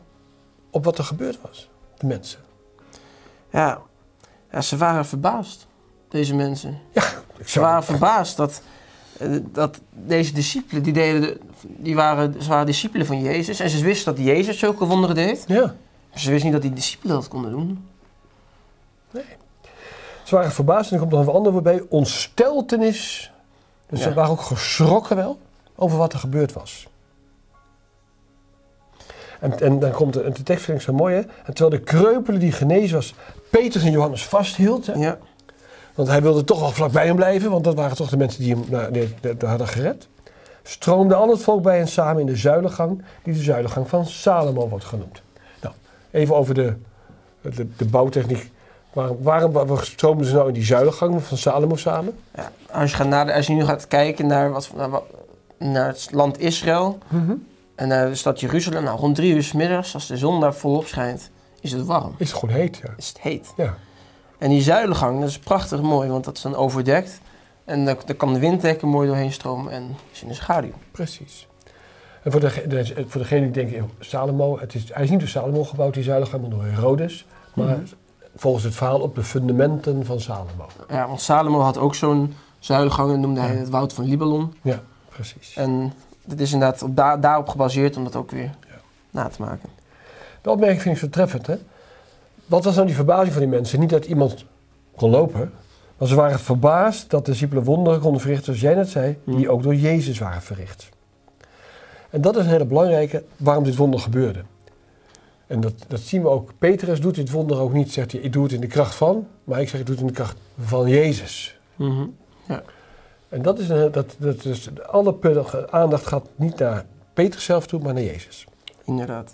op 0.70 0.84
wat 0.84 0.98
er 0.98 1.04
gebeurd 1.04 1.38
was? 1.42 1.68
De 1.98 2.06
mensen. 2.06 2.40
Ja, 3.50 3.80
ja 4.52 4.60
ze 4.60 4.76
waren 4.76 5.06
verbaasd, 5.06 5.66
deze 6.08 6.34
mensen. 6.34 6.78
Ik 7.38 7.48
Ze 7.48 7.60
waren 7.60 7.84
verbaasd 7.84 8.36
dat, 8.36 8.62
eh, 9.18 9.28
dat 9.52 9.80
deze 9.90 10.32
discipelen, 10.32 10.82
die, 10.82 10.92
deden 10.92 11.20
de- 11.20 11.38
die 11.62 11.94
waren, 11.94 12.42
ze 12.42 12.48
waren 12.48 12.66
discipelen 12.66 13.06
van 13.06 13.20
Jezus. 13.22 13.60
En 13.60 13.70
ze 13.70 13.84
wisten 13.84 14.14
dat 14.14 14.24
Jezus 14.24 14.58
zulke 14.58 14.84
wonderen 14.86 15.14
deed. 15.16 15.44
Ja. 15.46 15.60
Maar 16.10 16.18
ze 16.20 16.30
wisten 16.30 16.44
niet 16.50 16.52
dat 16.52 16.62
die 16.62 16.72
discipelen 16.72 17.14
dat 17.16 17.28
konden 17.28 17.50
doen. 17.50 17.88
Ze 20.24 20.34
waren 20.36 20.52
verbaasd 20.52 20.88
en 20.90 20.94
er 20.94 21.00
komt 21.00 21.12
nog 21.12 21.26
een 21.26 21.32
ander 21.34 21.52
woord 21.52 21.64
bij. 21.64 21.82
Ontsteltenis. 21.88 23.30
Dus 23.88 23.98
Ja. 23.98 24.08
ze 24.08 24.14
waren 24.14 24.30
ook 24.30 24.40
geschrokken 24.40 25.16
wel 25.16 25.38
over 25.76 25.98
wat 25.98 26.12
er 26.12 26.18
gebeurd 26.18 26.52
was. 26.52 26.86
En, 29.40 29.60
en 29.60 29.78
dan 29.78 29.90
komt 29.90 30.12
de, 30.12 30.30
de 30.32 30.42
tekst 30.42 30.64
vind 30.64 30.78
ik 30.78 30.84
zo 30.84 30.92
mooi 30.92 31.14
hè. 31.14 31.20
En 31.20 31.54
terwijl 31.54 31.70
de 31.70 31.80
kreupele 31.80 32.38
die 32.38 32.52
genezen 32.52 32.96
was, 32.96 33.14
Petrus 33.50 33.84
en 33.84 33.90
Johannes 33.90 34.24
vasthield. 34.26 34.86
Hè, 34.86 34.92
Ja, 34.92 35.18
want 35.94 36.08
hij 36.08 36.22
wilde 36.22 36.44
toch 36.44 36.60
wel 36.60 36.70
vlakbij 36.70 37.06
hem 37.06 37.16
blijven, 37.16 37.50
want 37.50 37.64
dat 37.64 37.74
waren 37.74 37.96
toch 37.96 38.08
de 38.10 38.16
mensen 38.16 38.42
die 38.42 38.54
hem 38.54 38.64
nou, 38.68 38.92
die- 38.92 39.14
die- 39.20 39.36
die 39.36 39.48
hadden 39.48 39.68
gered. 39.68 40.08
Stroomde 40.62 41.14
al 41.14 41.28
het 41.30 41.42
volk 41.42 41.62
bij 41.62 41.76
hen 41.76 41.88
samen 41.88 42.20
in 42.20 42.26
de 42.26 42.36
zuilengang, 42.36 43.02
die 43.22 43.34
de 43.34 43.42
zuilengang 43.42 43.88
van 43.88 44.06
Salomo 44.06 44.68
wordt 44.68 44.84
genoemd. 44.84 45.22
Nou, 45.62 45.74
even 46.10 46.36
over 46.36 46.54
de, 46.54 46.74
de, 47.40 47.68
de 47.76 47.84
bouwtechniek. 47.84 48.50
Waarom, 48.92 49.16
waarom, 49.22 49.52
waarom 49.52 49.78
stroomden 49.78 50.26
ze 50.26 50.34
nou 50.34 50.48
in 50.48 50.54
die 50.54 50.64
zuilengang 50.64 51.22
van 51.22 51.36
Salomo 51.36 51.76
samen? 51.76 52.14
ja. 52.34 52.50
Als, 52.70 52.90
je 52.90 52.96
gaat 52.96 53.06
naar 53.08 53.32
als 53.32 53.46
je 53.46 53.52
nu 53.52 53.64
gaat 53.64 53.86
kijken 53.88 54.26
naar, 54.26 54.50
wat, 54.52 54.70
naar, 54.76 54.90
wat- 54.90 55.04
naar 55.58 55.86
het 55.88 56.08
land 56.12 56.38
Israël 56.40 56.98
en 57.80 57.88
naar 57.88 58.08
de 58.08 58.14
stad 58.14 58.40
Jeruzalem. 58.40 58.82
Nou, 58.84 58.98
rond 58.98 59.14
drie 59.14 59.34
uur 59.34 59.42
's 59.42 59.52
middags, 59.52 59.94
als 59.94 60.06
de 60.06 60.16
zon 60.16 60.40
daar 60.40 60.54
volop 60.54 60.86
schijnt, 60.86 61.30
is 61.60 61.72
het 61.72 61.84
warm. 61.86 62.14
Is 62.16 62.30
het 62.30 62.38
gewoon 62.38 62.54
heet, 62.54 62.76
ja. 62.76 62.94
Is 62.96 63.08
het 63.08 63.20
heet. 63.20 63.52
ja. 63.56 63.74
En 64.38 64.48
die 64.48 64.62
zuilengang, 64.62 65.20
dat 65.20 65.28
is 65.28 65.38
prachtig 65.38 65.80
mooi, 65.82 66.08
want 66.10 66.24
dat 66.24 66.36
is 66.36 66.42
dan 66.42 66.54
overdekt. 66.54 67.20
En 67.64 67.84
daar, 67.84 67.96
daar 68.06 68.16
kan 68.16 68.32
de 68.32 68.38
winddekken 68.38 68.88
mooi 68.88 69.06
doorheen 69.08 69.32
stromen 69.32 69.72
en 69.72 69.96
is 70.12 70.22
in 70.22 70.28
de 70.28 70.34
schaduw. 70.34 70.72
Precies. 70.90 71.48
En 72.22 72.30
voor, 72.32 72.40
de, 72.40 72.64
de- 72.68 73.04
voor 73.08 73.20
degene 73.20 73.50
die 73.50 73.76
eeuw, 73.76 73.88
Salomo, 73.98 74.58
het 74.58 74.74
is, 74.74 74.84
hij 74.94 75.02
is 75.04 75.10
niet 75.10 75.18
door 75.18 75.28
Salomo 75.28 75.64
gebouwd, 75.64 75.94
die 75.94 76.02
zuilengang, 76.02 76.40
maar 76.42 76.50
door 76.50 76.64
Herodes. 76.64 77.26
Maar 77.54 77.66
Mhm. 77.76 77.86
volgens 78.36 78.64
het 78.64 78.74
verhaal 78.74 79.00
op 79.00 79.14
de 79.14 79.22
fundamenten 79.22 80.04
van 80.06 80.20
Salomo. 80.20 80.66
Ja, 80.88 81.06
want 81.06 81.20
Salomo 81.20 81.60
had 81.60 81.78
ook 81.78 81.94
zo'n 81.94 82.34
zuilengang 82.58 83.12
en 83.12 83.20
noemde 83.20 83.40
hij 83.40 83.54
het 83.56 83.68
woud 83.68 83.92
van 83.92 84.04
Libanon. 84.04 84.54
Ja, 84.62 84.80
precies. 85.08 85.56
En 85.56 85.92
dit 86.30 86.40
is 86.40 86.52
inderdaad 86.52 86.82
op 86.82 86.96
da- 86.96 87.16
daarop 87.16 87.48
gebaseerd 87.48 87.96
om 87.96 88.04
dat 88.04 88.16
ook 88.16 88.30
weer 88.30 88.42
Ja. 88.68 88.80
na 89.10 89.28
te 89.28 89.42
maken. 89.42 89.68
De 90.42 90.50
opmerking 90.50 90.82
vind 90.82 90.94
ik 90.94 91.00
zo 91.00 91.08
treffend. 91.08 91.46
Hè? 91.46 91.54
Wat 92.46 92.64
was 92.64 92.74
nou 92.74 92.86
die 92.86 92.94
verbazing 92.96 93.32
van 93.32 93.40
die 93.42 93.50
mensen? 93.50 93.80
Niet 93.80 93.90
dat 93.90 94.04
iemand 94.04 94.44
kon 94.96 95.10
lopen, 95.10 95.52
maar 95.98 96.08
ze 96.08 96.14
waren 96.14 96.38
verbaasd 96.38 97.10
dat 97.10 97.24
de 97.24 97.30
discipelen 97.30 97.64
wonderen 97.64 98.00
konden 98.00 98.20
verrichten, 98.20 98.44
zoals 98.44 98.60
jij 98.60 98.74
net 98.74 98.88
zei, 98.88 99.18
die 99.24 99.34
Hmm. 99.34 99.48
ook 99.48 99.62
door 99.62 99.74
Jezus 99.74 100.18
waren 100.18 100.42
verricht. 100.42 100.88
En 102.10 102.20
dat 102.20 102.36
is 102.36 102.44
een 102.44 102.50
hele 102.50 102.64
belangrijke 102.64 103.24
waarom 103.36 103.64
dit 103.64 103.76
wonder 103.76 104.00
gebeurde. 104.00 104.40
En 105.46 105.60
dat, 105.60 105.72
dat 105.88 106.00
zien 106.00 106.22
we 106.22 106.28
ook. 106.28 106.50
Petrus 106.58 107.00
doet 107.00 107.14
dit 107.14 107.30
wonder 107.30 107.58
ook 107.60 107.72
niet, 107.72 107.92
zegt 107.92 108.12
hij, 108.12 108.20
ik 108.20 108.32
doe 108.32 108.42
het 108.42 108.52
in 108.52 108.60
de 108.60 108.66
kracht 108.66 108.94
van, 108.94 109.26
maar 109.44 109.60
ik 109.60 109.68
zeg, 109.68 109.80
ik 109.80 109.86
doe 109.86 109.94
het 109.94 110.04
in 110.04 110.10
de 110.10 110.16
kracht 110.16 110.36
van 110.60 110.88
Jezus. 110.88 111.58
Mhm. 111.76 112.04
En 113.30 113.42
dat 113.42 113.58
is, 113.58 113.68
een, 113.68 113.92
dat, 113.92 114.14
dat 114.18 114.44
is 114.44 114.68
alle 114.86 115.66
aandacht 115.70 116.06
gaat 116.06 116.26
niet 116.36 116.58
naar 116.58 116.84
Petrus 117.14 117.44
zelf 117.44 117.66
toe, 117.66 117.80
maar 117.80 117.94
naar 117.94 118.02
Jezus. 118.02 118.46
Inderdaad. 118.84 119.32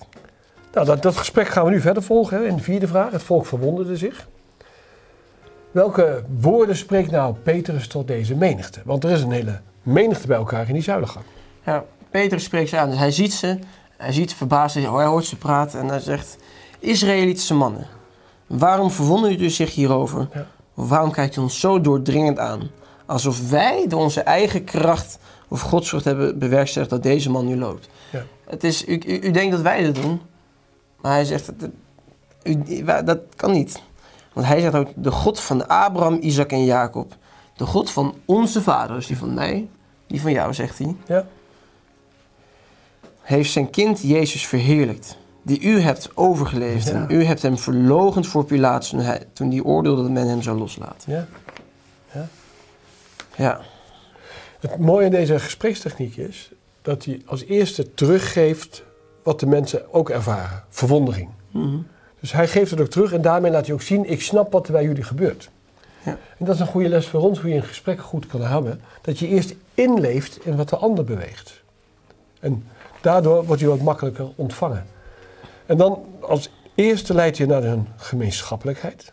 Nou, 0.73 0.87
dat, 0.87 1.03
dat 1.03 1.17
gesprek 1.17 1.49
gaan 1.49 1.65
we 1.65 1.71
nu 1.71 1.81
verder 1.81 2.03
volgen. 2.03 2.37
Hè. 2.37 2.47
In 2.47 2.57
de 2.57 2.63
vierde 2.63 2.87
vraag, 2.87 3.11
het 3.11 3.23
volk 3.23 3.47
verwonderde 3.47 3.97
zich. 3.97 4.29
Welke 5.71 6.23
woorden 6.41 6.77
spreekt 6.77 7.11
nou 7.11 7.35
Petrus 7.43 7.87
tot 7.87 8.07
deze 8.07 8.35
menigte? 8.35 8.81
Want 8.85 9.05
er 9.05 9.11
is 9.11 9.23
een 9.23 9.31
hele 9.31 9.61
menigte 9.83 10.27
bij 10.27 10.37
elkaar 10.37 10.69
in 10.69 10.75
die 10.75 10.83
zuilengang. 10.83 11.25
Ja, 11.65 11.85
Petrus 12.11 12.45
spreekt 12.45 12.69
ze 12.69 12.79
aan. 12.79 12.91
Dus 12.91 12.99
hij 12.99 13.11
ziet 13.11 13.33
ze, 13.33 13.59
hij 13.97 14.13
ziet 14.13 14.35
verbaasd, 14.35 14.75
hij 14.75 14.85
hoort 14.85 15.25
ze 15.25 15.37
praten 15.37 15.81
en 15.81 15.89
hij 15.89 16.01
zegt... 16.01 16.37
Israëlitische 16.79 17.55
mannen, 17.55 17.87
waarom 18.47 18.91
verwondert 18.91 19.41
u 19.41 19.51
zich 19.51 19.75
hierover? 19.75 20.29
Ja. 20.33 20.47
Waarom 20.75 21.11
kijkt 21.11 21.37
u 21.37 21.41
ons 21.41 21.61
zo 21.61 21.81
doordringend 21.81 22.39
aan? 22.39 22.71
Alsof 23.07 23.51
wij 23.51 23.85
door 23.89 24.01
onze 24.01 24.21
eigen 24.21 24.65
kracht 24.65 25.19
of 25.49 25.61
godsvrucht 25.61 26.05
hebben 26.05 26.39
bewerkstelligd 26.39 26.91
dat 26.91 27.03
deze 27.03 27.31
man 27.31 27.47
nu 27.47 27.57
loopt. 27.57 27.89
Ja. 28.13 28.25
Het 28.47 28.65
is, 28.65 28.87
u, 28.89 28.93
u, 29.07 29.19
u 29.21 29.31
denkt 29.31 29.53
dat 29.53 29.61
wij 29.61 29.83
dit 29.83 29.95
doen, 29.95 30.21
maar 31.01 31.13
hij 31.13 31.25
zegt, 31.25 31.47
dat, 31.61 31.71
u, 32.43 32.85
dat 33.05 33.19
kan 33.37 33.53
niet. 33.53 33.83
Want 34.33 34.47
hij 34.47 34.61
zegt 34.61 34.75
ook, 34.75 34.89
de 34.95 35.11
God 35.11 35.41
van 35.41 35.69
Abraham, 35.69 36.19
Isaac 36.21 36.51
en 36.51 36.65
Jacob. 36.65 37.17
De 37.57 37.67
God 37.67 37.91
van 37.91 38.15
onze 38.25 38.63
vaders, 38.63 39.07
die 39.07 39.19
van 39.19 39.35
mij, 39.35 39.69
die 40.07 40.21
van 40.21 40.33
jou, 40.33 40.55
zegt 40.55 40.79
hij 40.79 40.97
Ja? 41.07 41.27
heeft 43.23 43.51
zijn 43.51 43.71
kind 43.71 44.01
Jezus 44.03 44.47
verheerlijkt, 44.47 45.17
die 45.43 45.61
u 45.61 45.81
hebt 45.81 46.11
overgeleefd 46.15 46.87
Ja. 46.89 46.93
en 46.95 47.07
u 47.11 47.25
hebt 47.25 47.43
hem 47.43 47.59
verloochend 47.59 48.27
voor 48.27 48.45
Pilatus 48.45 48.95
toen 49.33 49.51
hij 49.51 49.61
oordeelde 49.63 50.03
dat 50.03 50.11
men 50.11 50.29
hem 50.29 50.43
zou 50.43 50.59
loslaten. 50.59 51.13
ja. 51.13 51.27
Ja, 52.13 52.29
Het 54.61 54.79
mooie 54.79 55.05
in 55.05 55.11
deze 55.11 55.39
gesprekstechniek 55.39 56.17
is 56.17 56.51
dat 56.83 57.05
hij 57.05 57.23
als 57.27 57.45
eerste 57.45 57.95
teruggeeft 57.95 58.85
wat 59.23 59.41
de 59.41 59.47
mensen 59.47 59.93
ook 59.93 60.11
ervaren. 60.11 60.65
Verwondering. 60.69 61.29
Mhm. 61.51 61.77
Dus 62.21 62.33
hij 62.33 62.49
geeft 62.49 62.71
het 62.71 62.81
ook 62.81 62.89
terug 62.89 63.13
en 63.13 63.23
daarmee 63.23 63.51
laat 63.51 63.67
hij 63.67 63.75
ook 63.75 63.83
zien, 63.83 64.11
ik 64.11 64.23
snap 64.23 64.53
wat 64.53 64.67
er 64.67 64.73
bij 64.73 64.85
jullie 64.85 65.03
gebeurt. 65.03 65.51
Ja. 66.03 66.19
En 66.39 66.45
dat 66.45 66.55
is 66.55 66.61
een 66.61 66.67
goede 66.67 66.89
les 66.89 67.07
voor 67.07 67.21
ons, 67.21 67.41
hoe 67.41 67.51
je 67.51 67.57
een 67.57 67.63
gesprek 67.63 68.01
goed 68.01 68.27
kan 68.27 68.43
hebben. 68.43 68.81
Dat 69.03 69.19
je 69.19 69.29
eerst 69.29 69.55
inleeft 69.75 70.47
in 70.47 70.57
wat 70.57 70.69
de 70.69 70.77
ander 70.77 71.05
beweegt. 71.05 71.63
En 72.41 72.67
daardoor 73.01 73.45
wordt 73.45 73.61
je 73.61 73.69
wat 73.69 73.81
makkelijker 73.81 74.27
ontvangen. 74.37 74.87
En 75.67 75.77
dan 75.77 76.05
als 76.21 76.51
eerste 76.75 77.15
leidt 77.15 77.37
je 77.37 77.47
naar 77.47 77.63
hun 77.63 77.89
gemeenschappelijkheid. 77.97 79.13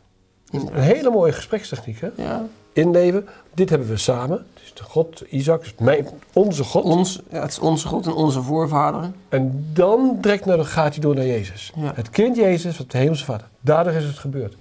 Een 0.52 0.74
hele 0.74 1.10
mooie 1.10 1.32
gesprekstechniek, 1.32 2.00
hè? 2.00 2.10
ja. 2.16 2.46
Inleven, 2.74 3.28
dit 3.54 3.70
hebben 3.70 3.88
we 3.88 3.98
samen. 3.98 4.46
Is 4.64 4.74
de 4.74 4.84
God, 4.84 5.22
Isaac, 5.30 5.66
mijn, 5.80 6.08
onze 6.34 6.64
God. 6.64 6.84
Ons, 6.84 7.22
ja, 7.32 7.42
het 7.42 7.52
is 7.52 7.60
onze 7.60 7.88
God 7.88 8.06
en 8.06 8.14
onze 8.14 8.42
voorvaderen. 8.42 9.16
En 9.30 9.70
dan 9.74 10.18
direct 10.22 10.46
naar 10.46 10.58
de, 10.58 10.66
gaat 10.66 10.94
hij 10.94 11.02
door 11.02 11.16
naar 11.16 11.26
Jezus. 11.26 11.72
Ja. 11.76 11.92
Het 11.96 12.10
kind 12.10 12.36
Jezus, 12.36 12.78
wat 12.78 12.92
de 12.92 12.98
hemelse 12.98 13.26
vader. 13.26 13.48
Daardoor 13.60 13.94
is 13.94 14.04
het 14.04 14.18
gebeurd. 14.18 14.56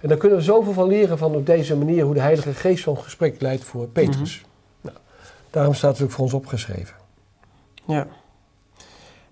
En 0.00 0.08
daar 0.08 0.18
kunnen 0.18 0.38
we 0.38 0.44
zoveel 0.44 0.72
van 0.72 0.88
leren 0.88 1.18
van 1.18 1.34
op 1.34 1.46
deze 1.46 1.76
manier 1.76 2.04
hoe 2.04 2.14
de 2.14 2.20
Heilige 2.20 2.52
Geest 2.54 2.82
zo'n 2.82 2.98
gesprek 2.98 3.40
leidt 3.40 3.64
voor 3.64 3.86
Petrus. 3.86 4.44
nou, 4.80 4.96
daarom 5.50 5.74
staat 5.74 5.92
het 5.96 6.06
ook 6.06 6.12
voor 6.12 6.24
ons 6.24 6.32
opgeschreven. 6.34 6.94
Ja. 7.86 8.06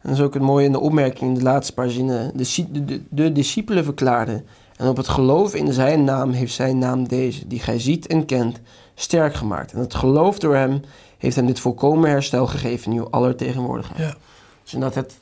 En 0.00 0.08
dat 0.08 0.12
is 0.12 0.20
ook 0.20 0.34
het 0.34 0.42
mooie 0.42 0.66
in 0.66 0.72
de 0.72 0.80
opmerking 0.80 1.30
in 1.30 1.34
de 1.34 1.42
laatste 1.42 1.74
paar 1.74 1.90
zinnen. 1.90 2.36
De, 2.36 2.44
si- 2.44 2.68
de, 2.72 2.84
de, 2.84 3.02
de 3.08 3.32
discipelen 3.32 3.84
verklaarden. 3.84 4.46
En 4.76 4.88
op 4.88 4.96
het 4.96 5.08
geloof 5.08 5.54
in 5.54 5.72
zijn 5.72 6.04
naam 6.04 6.30
heeft 6.30 6.54
zijn 6.54 6.78
naam 6.78 7.08
deze, 7.08 7.46
die 7.46 7.60
gij 7.60 7.78
ziet 7.78 8.06
en 8.06 8.24
kent, 8.24 8.60
sterk 8.94 9.34
gemaakt. 9.34 9.72
En 9.72 9.78
het 9.78 9.94
geloof 9.94 10.38
door 10.38 10.54
hem 10.54 10.80
heeft 11.18 11.36
hem 11.36 11.46
dit 11.46 11.60
volkomen 11.60 12.10
herstel 12.10 12.46
gegeven 12.46 12.92
in 12.92 12.98
uw 12.98 13.10
aller 13.10 13.36
tegenwoordigheid. 13.36 13.98
Ja. 13.98 14.14
Dus 14.62 14.74
inderdaad, 14.74 15.04
het, 15.04 15.14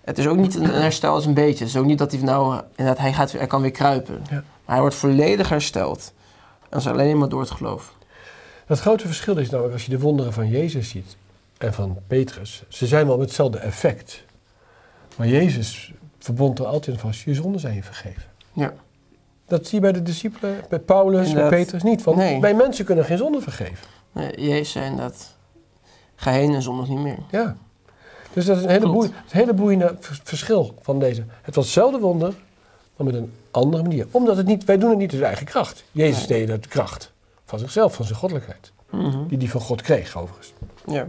het 0.00 0.18
is 0.18 0.26
ook 0.26 0.36
niet 0.36 0.54
een 0.54 0.64
een 0.64 0.82
herstel 0.82 1.14
als 1.14 1.26
een 1.26 1.34
beetje. 1.34 1.64
Het 1.64 1.74
is 1.74 1.76
ook 1.76 1.84
niet 1.84 1.98
dat 1.98 2.12
hij 2.12 2.20
nou, 2.20 2.60
inderdaad, 2.70 3.02
hij, 3.02 3.12
gaat, 3.12 3.32
hij 3.32 3.46
kan 3.46 3.60
weer 3.60 3.70
kruipen. 3.70 4.22
Ja. 4.30 4.34
Maar 4.34 4.74
hij 4.74 4.80
wordt 4.80 4.94
volledig 4.94 5.48
hersteld. 5.48 6.12
En 6.62 6.66
dat 6.70 6.80
is 6.80 6.86
alleen 6.86 7.18
maar 7.18 7.28
door 7.28 7.40
het 7.40 7.50
geloof. 7.50 7.94
Het 8.66 8.80
grote 8.80 9.06
verschil 9.06 9.36
is 9.36 9.50
namelijk 9.50 9.74
als 9.74 9.84
je 9.84 9.90
de 9.90 9.98
wonderen 9.98 10.32
van 10.32 10.48
Jezus 10.48 10.88
ziet 10.88 11.16
en 11.58 11.74
van 11.74 11.98
Petrus. 12.06 12.62
Ze 12.68 12.86
zijn 12.86 13.06
wel 13.06 13.16
met 13.16 13.26
hetzelfde 13.26 13.58
effect. 13.58 14.24
Maar 15.16 15.28
Jezus 15.28 15.92
verbond 16.18 16.58
er 16.58 16.66
altijd 16.66 17.00
vast, 17.00 17.20
je 17.20 17.34
zonden 17.34 17.60
zijn 17.60 17.74
je 17.74 17.82
vergeven. 17.82 18.22
Ja. 18.54 18.74
Dat 19.46 19.66
zie 19.66 19.74
je 19.74 19.80
bij 19.80 19.92
de 19.92 20.02
discipelen, 20.02 20.60
bij 20.68 20.78
Paulus, 20.78 21.18
bij 21.20 21.28
Inderdaad. 21.28 21.50
Petrus 21.50 21.82
niet. 21.82 22.02
Want 22.02 22.16
Nee. 22.16 22.40
wij 22.40 22.54
mensen 22.54 22.84
kunnen 22.84 23.04
geen 23.04 23.18
zonde 23.18 23.40
vergeven. 23.40 23.86
Nee, 24.12 24.40
Jezus 24.40 24.70
zei 24.70 24.84
inderdaad, 24.84 25.36
ga 26.16 26.30
heen 26.30 26.54
en 26.54 26.62
zondag 26.62 26.88
niet 26.88 26.98
meer. 26.98 27.18
Ja. 27.30 27.56
Dus 28.32 28.44
dat 28.46 28.56
is 28.56 28.62
een 28.62 28.68
hele, 28.68 28.80
Klopt. 28.80 28.96
boei, 28.98 29.08
een 29.08 29.38
hele 29.38 29.54
boeiende 29.54 29.96
vers- 30.00 30.20
verschil 30.24 30.74
van 30.80 30.98
deze. 30.98 31.24
Het 31.42 31.54
was 31.54 31.64
hetzelfde 31.64 31.98
wonder, 31.98 32.34
maar 32.96 33.06
met 33.06 33.14
een 33.14 33.32
andere 33.50 33.82
manier. 33.82 34.06
Omdat 34.10 34.36
het 34.36 34.46
niet, 34.46 34.64
wij 34.64 34.78
doen 34.78 34.90
het 34.90 34.98
niet 34.98 35.12
uit 35.12 35.22
eigen 35.22 35.46
kracht. 35.46 35.84
Jezus 35.92 36.18
Nee. 36.18 36.26
deed 36.28 36.40
het 36.40 36.50
uit 36.50 36.68
kracht 36.68 37.12
van 37.44 37.58
zichzelf, 37.58 37.94
van 37.94 38.04
zijn 38.04 38.18
goddelijkheid. 38.18 38.72
Mhm. 38.90 39.26
Die 39.26 39.38
hij 39.38 39.48
van 39.48 39.60
God 39.60 39.82
kreeg, 39.82 40.16
overigens. 40.18 40.52
Ja. 40.86 41.06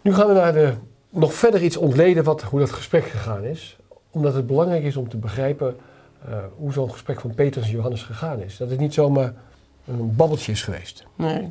Nu 0.00 0.14
gaan 0.14 0.26
we 0.28 0.32
naar 0.32 0.52
de, 0.52 0.74
nog 1.10 1.34
verder 1.34 1.62
iets 1.62 1.76
ontleden 1.76 2.24
wat, 2.24 2.42
hoe 2.42 2.60
dat 2.60 2.70
gesprek 2.70 3.04
gegaan 3.06 3.44
is. 3.44 3.76
Omdat 4.12 4.34
het 4.34 4.46
belangrijk 4.46 4.84
is 4.84 4.96
om 4.96 5.08
te 5.08 5.16
begrijpen 5.16 5.76
eh, 6.28 6.34
hoe 6.56 6.72
zo'n 6.72 6.90
gesprek 6.90 7.20
van 7.20 7.34
Petrus 7.34 7.64
en 7.64 7.70
Johannes 7.70 8.02
gegaan 8.02 8.40
is. 8.40 8.56
Dat 8.56 8.70
het 8.70 8.78
niet 8.80 8.94
zomaar 8.94 9.32
een 9.86 10.16
babbeltje 10.16 10.52
is 10.52 10.62
geweest. 10.62 11.04
Nee. 11.16 11.48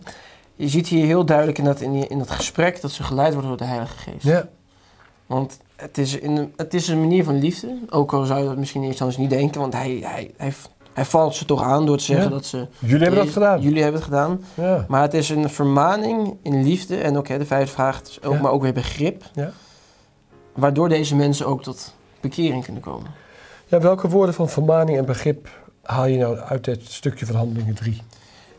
Je 0.55 0.67
ziet 0.67 0.87
hier 0.87 1.05
heel 1.05 1.25
duidelijk 1.25 1.57
in 1.57 1.63
dat, 1.63 1.81
in, 1.81 1.91
die, 1.91 2.07
in 2.07 2.17
dat 2.17 2.31
gesprek 2.31 2.81
dat 2.81 2.91
ze 2.91 3.03
geleid 3.03 3.31
worden 3.31 3.49
door 3.49 3.59
de 3.59 3.65
Heilige 3.65 3.97
Geest. 3.97 4.23
Ja. 4.25 4.47
Want 5.25 5.59
het 5.75 5.97
is, 5.97 6.19
in 6.19 6.37
een, 6.37 6.53
het 6.55 6.73
is 6.73 6.87
een 6.87 6.99
manier 6.99 7.23
van 7.23 7.39
liefde. 7.39 7.77
Ook 7.89 8.13
al 8.13 8.25
zou 8.25 8.39
je 8.39 8.45
dat 8.45 8.57
misschien 8.57 8.83
eerst 8.83 8.99
anders 8.99 9.17
niet 9.17 9.29
denken. 9.29 9.61
Want 9.61 9.73
hij, 9.73 9.99
hij, 10.03 10.31
hij, 10.37 10.53
hij 10.93 11.05
valt 11.05 11.35
ze 11.35 11.45
toch 11.45 11.63
aan 11.63 11.85
door 11.85 11.97
te 11.97 12.03
zeggen 12.03 12.25
Ja. 12.25 12.31
dat 12.31 12.45
ze... 12.45 12.67
Jullie 12.79 13.03
hebben 13.03 13.23
dat 13.25 13.33
gedaan. 13.33 13.61
Jullie 13.61 13.81
hebben 13.81 14.01
het 14.01 14.09
gedaan. 14.09 14.43
Ja. 14.53 14.85
Maar 14.87 15.01
het 15.01 15.13
is 15.13 15.29
een 15.29 15.49
vermaning 15.49 16.37
in 16.41 16.63
liefde. 16.63 16.97
En 16.97 17.17
ook 17.17 17.27
hè, 17.27 17.37
de 17.37 17.45
vijfde 17.45 17.73
vraag, 17.73 18.01
ook, 18.23 18.33
Ja. 18.33 18.41
maar 18.41 18.51
ook 18.51 18.61
weer 18.61 18.73
begrip. 18.73 19.23
Ja. 19.33 19.51
Waardoor 20.53 20.89
deze 20.89 21.15
mensen 21.15 21.45
ook 21.45 21.63
tot 21.63 21.95
bekering 22.21 22.63
kunnen 22.63 22.81
komen. 22.81 23.11
ja, 23.67 23.79
welke 23.79 24.09
woorden 24.09 24.35
van 24.35 24.49
vermaning 24.49 24.97
en 24.97 25.05
begrip 25.05 25.47
haal 25.83 26.05
je 26.05 26.17
nou 26.17 26.37
uit 26.37 26.65
het 26.65 26.91
stukje 26.91 27.25
van 27.25 27.35
Handelingen 27.35 27.73
3? 27.75 28.01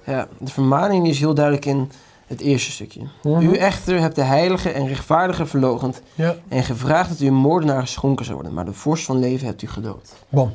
Ja, 0.06 0.28
de 0.38 0.50
vermaning 0.50 1.08
is 1.08 1.18
heel 1.18 1.34
duidelijk 1.34 1.64
in 1.64 1.90
het 2.26 2.40
eerste 2.40 2.70
stukje. 2.70 3.00
Mhm. 3.22 3.40
U 3.42 3.56
echter 3.56 4.00
hebt 4.00 4.14
de 4.14 4.22
heilige 4.22 4.70
en 4.70 4.86
rechtvaardige 4.88 5.46
verlogend 5.46 6.02
Ja, 6.14 6.34
en 6.48 6.62
gevraagd 6.64 7.08
dat 7.08 7.20
u 7.20 7.26
een 7.26 7.34
moordenaar 7.34 7.80
geschonken 7.80 8.24
zou 8.24 8.36
worden, 8.36 8.54
maar 8.54 8.64
de 8.64 8.72
vorst 8.72 9.04
van 9.04 9.18
leven 9.18 9.46
hebt 9.46 9.62
u 9.62 9.66
gedood. 9.68 10.12
bam. 10.28 10.52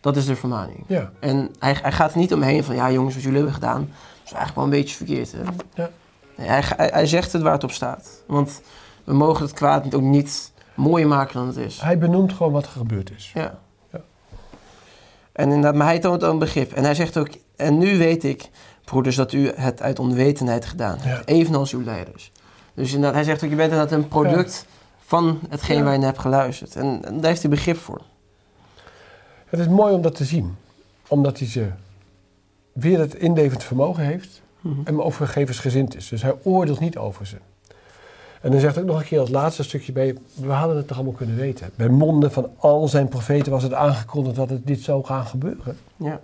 Dat 0.00 0.16
is 0.16 0.26
de 0.26 0.36
vermaning. 0.36 0.84
Ja, 0.86 1.10
En 1.20 1.50
hij, 1.58 1.76
hij 1.82 1.92
gaat 1.92 2.12
er 2.12 2.18
niet 2.18 2.32
omheen 2.32 2.64
van, 2.64 2.74
ja 2.74 2.90
jongens, 2.90 3.14
wat 3.14 3.22
jullie 3.22 3.36
hebben 3.38 3.54
gedaan, 3.54 3.80
is 4.24 4.32
eigenlijk 4.32 4.54
wel 4.54 4.64
een 4.64 4.70
beetje 4.70 4.96
verkeerd. 4.96 5.32
Hè? 5.32 5.38
Ja. 5.74 5.90
Nee, 6.36 6.48
hij, 6.48 6.62
hij, 6.76 6.90
hij 6.92 7.06
zegt 7.06 7.32
het 7.32 7.42
waar 7.42 7.52
het 7.52 7.64
op 7.64 7.70
staat. 7.72 8.22
Want 8.26 8.60
we 9.04 9.12
mogen 9.12 9.42
het 9.44 9.52
kwaad 9.54 9.94
ook 9.94 10.02
niet 10.02 10.52
mooier 10.80 11.08
maken 11.08 11.34
dan 11.34 11.46
het 11.46 11.56
is. 11.56 11.80
hij 11.80 11.98
benoemt 11.98 12.32
gewoon 12.32 12.52
wat 12.52 12.64
er 12.64 12.70
gebeurd 12.70 13.10
is. 13.16 13.30
Ja. 13.34 13.58
Ja. 13.92 14.00
En 15.32 15.44
inderdaad, 15.48 15.74
maar 15.74 15.86
hij 15.86 15.98
toont 15.98 16.24
ook 16.24 16.32
een 16.32 16.38
begrip. 16.38 16.72
En 16.72 16.84
hij 16.84 16.94
zegt 16.94 17.16
ook, 17.16 17.28
en 17.56 17.78
nu 17.78 17.98
weet 17.98 18.24
ik, 18.24 18.50
broeders, 18.84 19.16
dat 19.16 19.32
u 19.32 19.48
het 19.54 19.82
uit 19.82 19.98
onwetendheid 19.98 20.64
gedaan 20.64 20.98
hebt. 20.98 21.28
Ja. 21.28 21.34
Evenals 21.34 21.72
uw 21.72 21.82
leiders. 21.84 22.32
Dus 22.74 22.88
inderdaad, 22.88 23.14
hij 23.14 23.24
zegt 23.24 23.44
ook, 23.44 23.50
je 23.50 23.56
bent 23.56 23.70
inderdaad 23.72 23.98
een 23.98 24.08
product 24.08 24.66
van 25.00 25.40
hetgeen 25.48 25.82
waar 25.84 25.92
je 25.92 25.98
naar 25.98 26.08
hebt 26.08 26.20
geluisterd. 26.20 26.76
En, 26.76 27.04
en 27.04 27.14
daar 27.20 27.30
heeft 27.30 27.40
hij 27.42 27.50
begrip 27.50 27.76
voor. 27.76 28.00
Het 29.46 29.60
is 29.60 29.68
mooi 29.68 29.94
om 29.94 30.02
dat 30.02 30.14
te 30.14 30.24
zien. 30.24 30.56
Omdat 31.08 31.38
hij 31.38 31.48
ze 31.48 31.68
weer 32.72 32.98
het 32.98 33.14
inlevend 33.14 33.64
vermogen 33.64 34.04
heeft 34.04 34.42
Mhm. 34.60 34.80
en 34.84 35.02
overgevensgezind 35.02 35.96
is. 35.96 36.08
Dus 36.08 36.22
hij 36.22 36.34
oordeelt 36.42 36.80
niet 36.80 36.96
over 36.96 37.26
ze. 37.26 37.36
En 38.40 38.50
dan 38.50 38.60
zegt 38.60 38.78
ook 38.78 38.84
nog 38.84 38.98
een 39.00 39.06
keer 39.06 39.20
als 39.20 39.30
laatste 39.30 39.62
stukje 39.62 39.92
bij, 39.92 40.16
we 40.34 40.52
hadden 40.52 40.76
het 40.76 40.86
toch 40.86 40.96
allemaal 40.96 41.14
kunnen 41.14 41.36
weten. 41.36 41.70
Bij 41.74 41.88
monden 41.88 42.32
van 42.32 42.50
al 42.56 42.88
zijn 42.88 43.08
profeten 43.08 43.52
was 43.52 43.62
het 43.62 43.74
aangekondigd 43.74 44.36
dat 44.36 44.50
het 44.50 44.66
dit 44.66 44.80
zou 44.80 45.04
gaan 45.04 45.26
gebeuren. 45.26 45.78
Ja. 45.96 46.20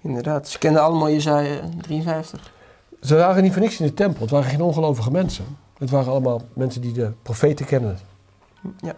Inderdaad, 0.00 0.48
ze 0.48 0.58
kenden 0.58 0.82
allemaal 0.82 1.10
Jezaja 1.10 1.60
53. 1.80 2.52
Ze 3.00 3.14
waren 3.14 3.42
niet 3.42 3.52
voor 3.52 3.62
niks 3.62 3.80
in 3.80 3.86
de 3.86 3.94
tempel. 3.94 4.20
Het 4.20 4.30
waren 4.30 4.50
geen 4.50 4.60
ongelovige 4.60 5.10
mensen. 5.10 5.44
Het 5.78 5.90
waren 5.90 6.10
allemaal 6.12 6.42
mensen 6.52 6.80
die 6.80 6.92
de 6.92 7.12
profeten 7.22 7.66
kennen. 7.66 7.98
Ja. 8.80 8.94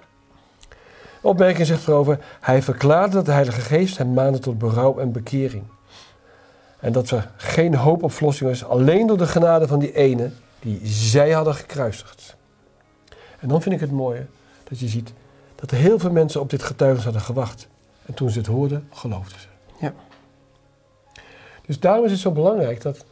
Opmerking 1.22 1.66
zegt 1.66 1.86
erover, 1.88 2.18
hij 2.40 2.62
verklaarde 2.62 3.14
dat 3.14 3.24
de 3.24 3.32
Heilige 3.32 3.60
Geest 3.60 3.98
hem 3.98 4.12
maande 4.14 4.38
tot 4.38 4.58
berouw 4.58 4.98
en 4.98 5.12
bekering. 5.12 5.64
En 6.80 6.92
dat 6.92 7.10
er 7.10 7.30
geen 7.36 7.74
hoop 7.74 8.02
op 8.02 8.12
verlossing 8.12 8.50
was, 8.50 8.64
alleen 8.64 9.06
door 9.06 9.18
de 9.18 9.26
genade 9.26 9.66
van 9.66 9.78
die 9.78 9.94
ene 9.94 10.30
die 10.66 10.86
zij 10.86 11.30
hadden 11.30 11.54
gekruisigd. 11.54 12.36
En 13.38 13.48
dan 13.48 13.62
vind 13.62 13.74
ik 13.74 13.80
het 13.80 13.90
mooie, 13.90 14.26
dat 14.68 14.78
je 14.78 14.88
ziet 14.88 15.12
dat 15.54 15.70
er 15.70 15.76
heel 15.76 15.98
veel 15.98 16.10
mensen 16.10 16.40
op 16.40 16.50
dit 16.50 16.62
getuigenis 16.62 17.04
hadden 17.04 17.22
gewacht. 17.22 17.68
En 18.06 18.14
toen 18.14 18.30
ze 18.30 18.38
het 18.38 18.46
hoorden, 18.46 18.88
geloofden 18.92 19.40
ze. 19.40 19.46
Ja. 19.80 19.94
Dus 21.66 21.80
daarom 21.80 22.04
is 22.04 22.10
het 22.10 22.20
zo 22.20 22.30
belangrijk 22.30 22.80
dat 22.80 23.04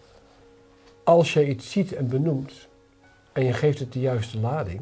als 1.05 1.33
je 1.33 1.49
iets 1.49 1.71
ziet 1.71 1.93
en 1.93 2.09
benoemt 2.09 2.69
en 3.33 3.45
je 3.45 3.53
geeft 3.53 3.79
het 3.79 3.93
de 3.93 4.01
juiste 4.01 4.39
lading, 4.39 4.81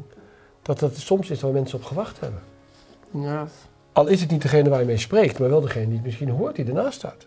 dat 0.61 0.79
dat 0.79 0.95
soms 0.97 1.29
is 1.29 1.41
waar 1.41 1.51
mensen 1.51 1.77
op 1.77 1.83
gewacht 1.83 2.19
hebben. 2.19 2.41
Ja. 3.11 3.47
Al 3.93 4.07
is 4.07 4.21
het 4.21 4.31
niet 4.31 4.41
degene 4.41 4.69
waar 4.69 4.79
je 4.79 4.85
mee 4.85 4.97
spreekt, 4.97 5.39
maar 5.39 5.49
wel 5.49 5.61
degene 5.61 5.85
die 5.85 5.95
het 5.95 6.03
misschien 6.03 6.29
hoort, 6.29 6.55
die 6.55 6.65
ernaast 6.65 6.97
staat. 6.97 7.25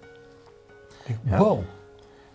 Ik 0.89 1.07
denk, 1.07 1.19
Ja. 1.23 1.39
Wow, 1.39 1.63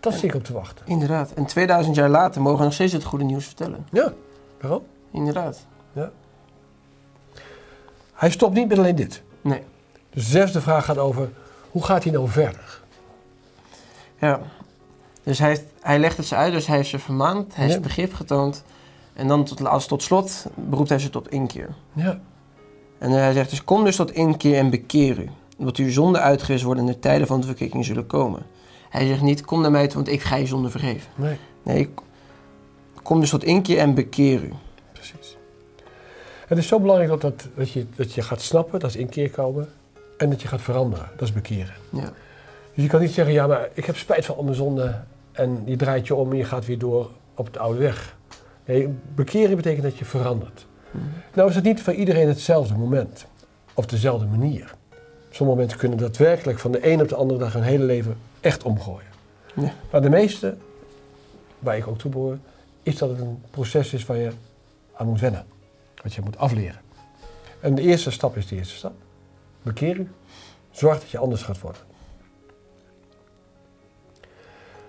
dat 0.02 0.12
zit 0.12 0.22
ik 0.22 0.34
op 0.34 0.44
te 0.44 0.52
wachten. 0.52 0.86
Inderdaad. 0.86 1.32
En 1.32 1.46
2000 1.46 1.96
jaar 1.96 2.08
later 2.08 2.42
mogen 2.42 2.58
we 2.58 2.64
nog 2.64 2.72
steeds 2.72 2.92
het 2.92 3.04
goede 3.04 3.24
nieuws 3.24 3.44
vertellen. 3.46 3.86
Ja, 3.90 4.12
waarom? 4.60 4.82
Inderdaad. 5.10 5.66
Hij 8.14 8.30
stopt 8.30 8.54
niet 8.54 8.68
met 8.68 8.78
alleen 8.78 8.94
dit. 8.94 9.22
Nee. 9.40 9.62
Dus 10.10 10.24
de 10.24 10.30
zesde 10.30 10.60
vraag 10.60 10.84
gaat 10.84 10.98
over, 10.98 11.30
hoe 11.70 11.84
gaat 11.84 12.02
hij 12.04 12.12
nou 12.12 12.28
verder? 12.28 12.80
Ja. 14.18 14.40
Dus 15.22 15.38
hij, 15.38 15.48
heeft- 15.48 15.64
hij 15.80 15.98
legt 15.98 16.16
het 16.16 16.26
ze 16.26 16.34
uit, 16.36 16.52
dus 16.52 16.66
hij 16.66 16.76
heeft 16.76 16.88
ze 16.88 16.98
vermaand, 16.98 17.54
hij 17.54 17.64
heeft 17.64 17.76
Ja. 17.76 17.82
begrip 17.82 18.14
getoond. 18.14 18.64
En 19.12 19.28
dan 19.28 19.44
tot, 19.44 19.66
als 19.66 19.86
tot 19.86 20.02
slot 20.02 20.46
beroept 20.54 20.88
hij 20.88 20.98
ze 20.98 21.10
tot 21.10 21.30
inkeer. 21.30 21.68
Ja, 21.92 22.20
En 22.98 23.10
hij 23.10 23.32
zegt 23.32 23.50
dus, 23.50 23.64
kom 23.64 23.84
dus 23.84 23.96
tot 23.96 24.10
inkeer 24.10 24.58
en 24.58 24.70
bekeer 24.70 25.18
u. 25.18 25.30
Omdat 25.58 25.76
uw 25.76 25.90
zonde 25.90 26.18
uitgewist 26.18 26.64
worden 26.64 26.86
en 26.86 26.92
de 26.92 26.98
tijden 26.98 27.26
van 27.26 27.40
de 27.40 27.46
verkikking 27.46 27.84
zullen 27.84 28.06
komen. 28.06 28.42
Hij 28.92 29.06
zegt 29.06 29.20
niet, 29.20 29.44
kom 29.44 29.60
naar 29.60 29.70
mij 29.70 29.86
toe, 29.86 29.94
want 29.94 30.08
ik 30.08 30.22
ga 30.22 30.36
je 30.36 30.46
zonde 30.46 30.70
vergeven. 30.70 31.10
nee, 31.14 31.36
Nee, 31.62 31.88
kom 33.02 33.20
dus 33.20 33.30
tot 33.30 33.44
inkeer 33.44 33.78
en 33.78 33.94
bekeer 33.94 34.42
u. 34.42 34.52
precies. 34.92 35.36
Het 36.46 36.58
is 36.58 36.66
zo 36.66 36.80
belangrijk 36.80 37.10
dat, 37.10 37.20
dat, 37.20 37.48
dat, 37.56 37.70
je, 37.70 37.86
dat 37.96 38.12
je 38.12 38.22
gaat 38.22 38.40
snappen, 38.40 38.80
dat 38.80 38.90
is 38.90 38.96
inkeer 38.96 39.30
komen. 39.30 39.68
En 40.16 40.30
dat 40.30 40.42
je 40.42 40.48
gaat 40.48 40.60
veranderen, 40.60 41.08
dat 41.16 41.28
is 41.28 41.34
bekeren. 41.34 41.74
Ja. 41.90 42.12
Dus 42.74 42.84
je 42.84 42.86
kan 42.86 43.00
niet 43.00 43.10
zeggen, 43.10 43.34
ja, 43.34 43.46
maar 43.46 43.68
ik 43.74 43.84
heb 43.84 43.96
spijt 43.96 44.24
van 44.24 44.36
al 44.36 44.42
mijn 44.42 44.56
zonden. 44.56 45.06
En 45.32 45.62
je 45.64 45.76
draait 45.76 46.06
je 46.06 46.14
om 46.14 46.30
en 46.30 46.36
je 46.36 46.44
gaat 46.44 46.66
weer 46.66 46.78
door 46.78 47.10
op 47.34 47.46
het 47.46 47.58
oude 47.58 47.78
weg. 47.78 48.16
Nee, 48.64 48.88
bekeren 49.14 49.56
betekent 49.56 49.82
dat 49.82 49.98
je 49.98 50.04
verandert. 50.04 50.66
Mhm. 50.90 51.04
Nou 51.34 51.48
is 51.48 51.54
het 51.54 51.64
niet 51.64 51.82
voor 51.82 51.92
iedereen 51.92 52.28
hetzelfde 52.28 52.74
moment. 52.74 53.26
Of 53.74 53.86
dezelfde 53.86 54.26
manier. 54.26 54.74
Sommige 55.30 55.58
mensen 55.58 55.78
kunnen 55.78 55.98
daadwerkelijk 55.98 56.58
van 56.58 56.72
de 56.72 56.90
een 56.92 57.00
op 57.00 57.08
de 57.08 57.14
andere 57.14 57.38
dag 57.38 57.52
hun 57.52 57.62
hele 57.62 57.84
leven 57.84 58.16
echt 58.42 58.62
omgooien. 58.62 59.10
Ja. 59.54 59.72
Maar 59.90 60.02
de 60.02 60.10
meeste, 60.10 60.56
waar 61.58 61.76
ik 61.76 61.86
ook 61.86 61.98
toe 61.98 62.10
behoor, 62.10 62.38
is 62.82 62.96
dat 62.96 63.08
het 63.08 63.20
een 63.20 63.42
proces 63.50 63.92
is 63.92 64.06
waar 64.06 64.16
je 64.16 64.32
aan 64.94 65.06
moet 65.06 65.20
wennen. 65.20 65.46
Wat 66.02 66.14
je 66.14 66.20
moet 66.20 66.38
afleren. 66.38 66.80
En 67.60 67.74
de 67.74 67.82
eerste 67.82 68.10
stap 68.10 68.36
is 68.36 68.46
de 68.46 68.56
eerste 68.56 68.74
stap. 68.74 68.92
Bekeer 69.62 69.96
u. 69.96 70.10
Zorg 70.70 71.00
dat 71.00 71.10
je 71.10 71.18
anders 71.18 71.42
gaat 71.42 71.60
worden. 71.60 71.82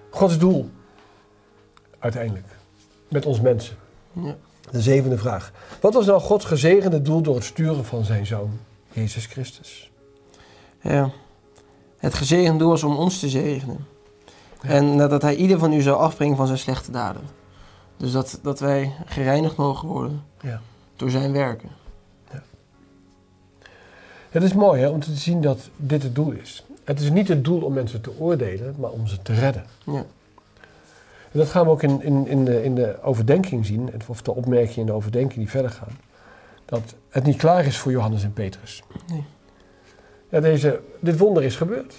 Gods 0.09 0.37
doel, 0.37 0.69
uiteindelijk, 1.99 2.47
met 3.07 3.25
ons 3.25 3.41
mensen. 3.41 3.75
Ja. 4.11 4.35
De 4.71 4.81
zevende 4.81 5.17
vraag. 5.17 5.51
Wat 5.81 5.93
was 5.93 6.05
nou 6.05 6.21
Gods 6.21 6.45
gezegende 6.45 7.01
doel 7.01 7.21
door 7.21 7.35
het 7.35 7.43
sturen 7.43 7.85
van 7.85 8.03
zijn 8.03 8.25
zoon, 8.25 8.59
Jezus 8.91 9.25
Christus? 9.25 9.91
Ja. 10.81 11.11
Het 12.03 12.13
gezegend 12.13 12.59
doel 12.59 12.69
was 12.69 12.83
om 12.83 12.95
ons 12.95 13.19
te 13.19 13.29
zegenen. 13.29 13.85
Ja. 14.61 14.69
En 14.69 14.97
dat 14.97 15.21
hij 15.21 15.35
ieder 15.35 15.59
van 15.59 15.73
u 15.73 15.81
zou 15.81 15.97
afbrengen 15.97 16.35
van 16.37 16.45
zijn 16.47 16.59
slechte 16.59 16.91
daden. 16.91 17.21
Dus 17.97 18.11
dat, 18.11 18.39
dat 18.41 18.59
wij 18.59 18.93
gereinigd 19.05 19.55
mogen 19.55 19.87
worden 19.87 20.23
Ja. 20.41 20.61
door 20.95 21.09
zijn 21.09 21.31
werken. 21.31 21.69
Het 24.29 24.43
is 24.43 24.53
mooi 24.53 24.81
hè, 24.81 24.87
om 24.89 24.99
te 24.99 25.15
zien 25.15 25.41
dat 25.41 25.69
dit 25.75 26.03
het 26.03 26.15
doel 26.15 26.31
is. 26.31 26.65
Het 26.83 26.99
is 26.99 27.09
niet 27.09 27.27
het 27.27 27.43
doel 27.43 27.61
om 27.61 27.73
mensen 27.73 28.01
te 28.01 28.19
oordelen, 28.19 28.75
maar 28.79 28.89
om 28.89 29.07
ze 29.07 29.21
te 29.21 29.33
redden. 29.33 29.65
Ja. 29.85 30.05
En 31.31 31.39
dat 31.39 31.49
gaan 31.49 31.65
we 31.65 31.71
ook 31.71 31.83
in, 31.83 32.01
in, 32.03 32.27
in, 32.27 32.45
de, 32.45 32.63
in 32.63 32.75
de 32.75 32.97
overdenking 33.01 33.65
zien, 33.65 33.91
of 34.07 34.21
de 34.21 34.35
opmerking 34.35 34.75
in 34.77 34.85
de 34.85 34.91
overdenking 34.91 35.39
die 35.39 35.49
verder 35.49 35.71
gaan. 35.71 35.97
Dat 36.65 36.95
het 37.09 37.23
niet 37.23 37.37
klaar 37.37 37.65
is 37.65 37.77
voor 37.77 37.91
Johannes 37.91 38.23
en 38.23 38.33
Petrus. 38.33 38.83
Nee. 39.07 39.23
Ja, 40.33 40.39
deze, 40.39 40.79
dit 40.99 41.17
wonder 41.17 41.43
is 41.43 41.55
gebeurd. 41.55 41.93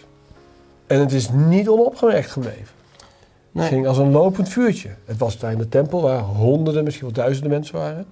En 0.87 1.01
het 1.01 1.13
is 1.13 1.29
niet 1.31 1.69
onopgemerkt 1.69 2.31
gebleven. 2.31 2.69
Het 2.97 3.63
Nee. 3.63 3.69
ging 3.69 3.87
als 3.87 3.99
een 3.99 4.11
lopend 4.11 4.49
vuurtje. 4.49 4.91
Het 5.05 5.19
was 5.19 5.39
daar 5.39 5.53
in 5.53 5.59
de 5.59 5.69
tempel 5.69 6.03
waar 6.03 6.21
honderden, 6.21 6.85
misschien 6.85 7.05
wel 7.07 7.15
duizenden 7.15 7.51
mensen 7.51 7.75
waren. 7.75 8.07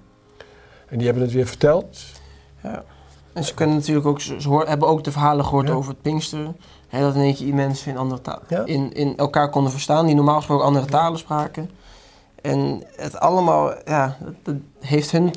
En 0.88 0.96
die 0.96 1.06
hebben 1.06 1.22
het 1.24 1.32
weer 1.32 1.46
verteld. 1.46 1.98
Ja. 2.62 2.84
En 3.32 3.44
ze 3.44 3.54
kunnen 3.54 3.76
natuurlijk 3.76 4.06
ook, 4.06 4.20
ze 4.20 4.48
hoor- 4.48 4.68
hebben 4.68 4.88
ook 4.88 5.04
de 5.04 5.12
verhalen 5.12 5.44
gehoord 5.44 5.68
Ja. 5.68 5.74
over 5.74 5.90
het 5.92 6.02
Pinksteren. 6.02 6.56
Hè, 6.88 7.00
dat 7.00 7.14
in 7.14 7.20
één 7.20 7.34
keer 7.34 7.54
mensen 7.54 7.90
in, 7.90 7.96
andere 7.98 8.38
Ja. 8.48 8.64
in, 8.64 8.92
in 8.92 9.16
elkaar 9.16 9.50
konden 9.50 9.72
verstaan, 9.72 10.06
die 10.06 10.14
normaal 10.14 10.36
gesproken 10.36 10.66
andere 10.66 10.86
talen 10.86 11.18
spraken. 11.18 11.70
En 12.42 12.82
het 12.96 13.16
allemaal, 13.20 13.72
ja, 13.84 14.16
dat, 14.20 14.34
dat 14.42 14.54
heeft 14.80 15.10
hun 15.10 15.30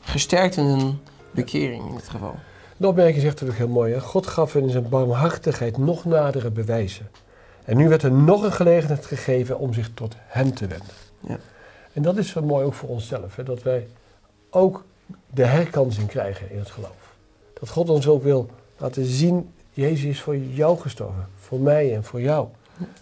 gesterkt 0.00 0.56
in 0.56 0.64
hun 0.64 0.98
bekering 1.30 1.88
in 1.88 1.94
dit 1.94 2.08
geval. 2.08 2.34
De 2.76 2.86
opmerking 2.86 3.20
zegt 3.20 3.32
natuurlijk 3.32 3.58
heel 3.58 3.68
mooi. 3.68 3.92
Hè? 3.92 4.00
God 4.00 4.26
gaf 4.26 4.54
in 4.54 4.70
zijn 4.70 4.88
barmhartigheid 4.88 5.78
nog 5.78 6.04
nadere 6.04 6.50
bewijzen. 6.50 7.10
En 7.64 7.76
nu 7.76 7.88
werd 7.88 8.02
er 8.02 8.12
nog 8.12 8.42
een 8.42 8.52
gelegenheid 8.52 9.06
gegeven 9.06 9.58
om 9.58 9.74
zich 9.74 9.90
tot 9.94 10.14
hem 10.18 10.54
te 10.54 10.66
wenden. 10.66 10.94
Ja. 11.20 11.38
En 11.92 12.02
dat 12.02 12.16
is 12.16 12.28
zo 12.28 12.42
mooi 12.42 12.64
ook 12.64 12.74
voor 12.74 12.88
onszelf. 12.88 13.36
Hè? 13.36 13.42
Dat 13.42 13.62
wij 13.62 13.88
ook 14.50 14.84
de 15.30 15.44
herkansing 15.44 16.08
krijgen 16.08 16.50
in 16.50 16.58
het 16.58 16.70
geloof. 16.70 17.14
Dat 17.60 17.68
God 17.68 17.90
ons 17.90 18.08
ook 18.08 18.22
wil 18.22 18.50
laten 18.76 19.04
zien, 19.04 19.52
Jezus 19.70 20.04
is 20.04 20.20
voor 20.20 20.36
jou 20.36 20.78
gestorven. 20.78 21.28
Voor 21.38 21.60
mij 21.60 21.94
en 21.94 22.04
voor 22.04 22.20
jou. 22.20 22.48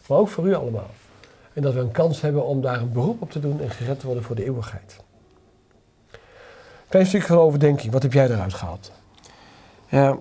Maar 0.09 0.19
ook 0.19 0.29
voor 0.29 0.49
u 0.49 0.55
allemaal. 0.55 0.91
En 1.53 1.63
dat 1.63 1.75
we 1.75 1.81
een 1.81 1.91
kans 1.91 2.21
hebben 2.21 2.45
om 2.45 2.61
daar 2.61 2.81
een 2.81 2.93
beroep 2.93 3.23
op 3.23 3.31
te 3.31 3.41
doen 3.41 3.61
en 3.61 3.71
gered 3.71 4.01
te 4.01 4.07
worden 4.07 4.25
voor 4.25 4.37
de 4.37 4.45
eeuwigheid. 4.45 4.97
Klein 6.89 7.07
stukje 7.07 7.27
van 7.27 7.39
overdenking. 7.39 7.93
Wat 7.93 8.03
heb 8.03 8.13
jij 8.13 8.31
eruit 8.31 8.55
gehaald? 8.55 8.93
Ja, 9.93 10.19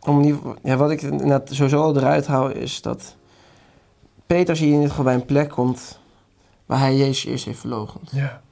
om 0.00 0.22
die, 0.22 0.38
ja, 0.62 0.76
wat 0.76 0.90
ik 0.90 1.02
inderdaad 1.02 1.48
sowieso 1.52 1.82
al 1.82 1.96
eruit 1.96 2.26
haal 2.26 2.50
is 2.50 2.82
dat 2.82 3.16
Peter 4.26 4.56
hier 4.56 4.72
in 4.72 4.80
dit 4.80 4.88
geval 4.88 5.04
bij 5.04 5.14
een 5.14 5.24
plek 5.24 5.50
komt 5.50 5.98
waar 6.66 6.78
hij 6.78 6.96
Jezus 6.96 7.24
eerst 7.24 7.44
heeft 7.44 7.58
verloochend. 7.58 8.10
Ja. 8.12 8.42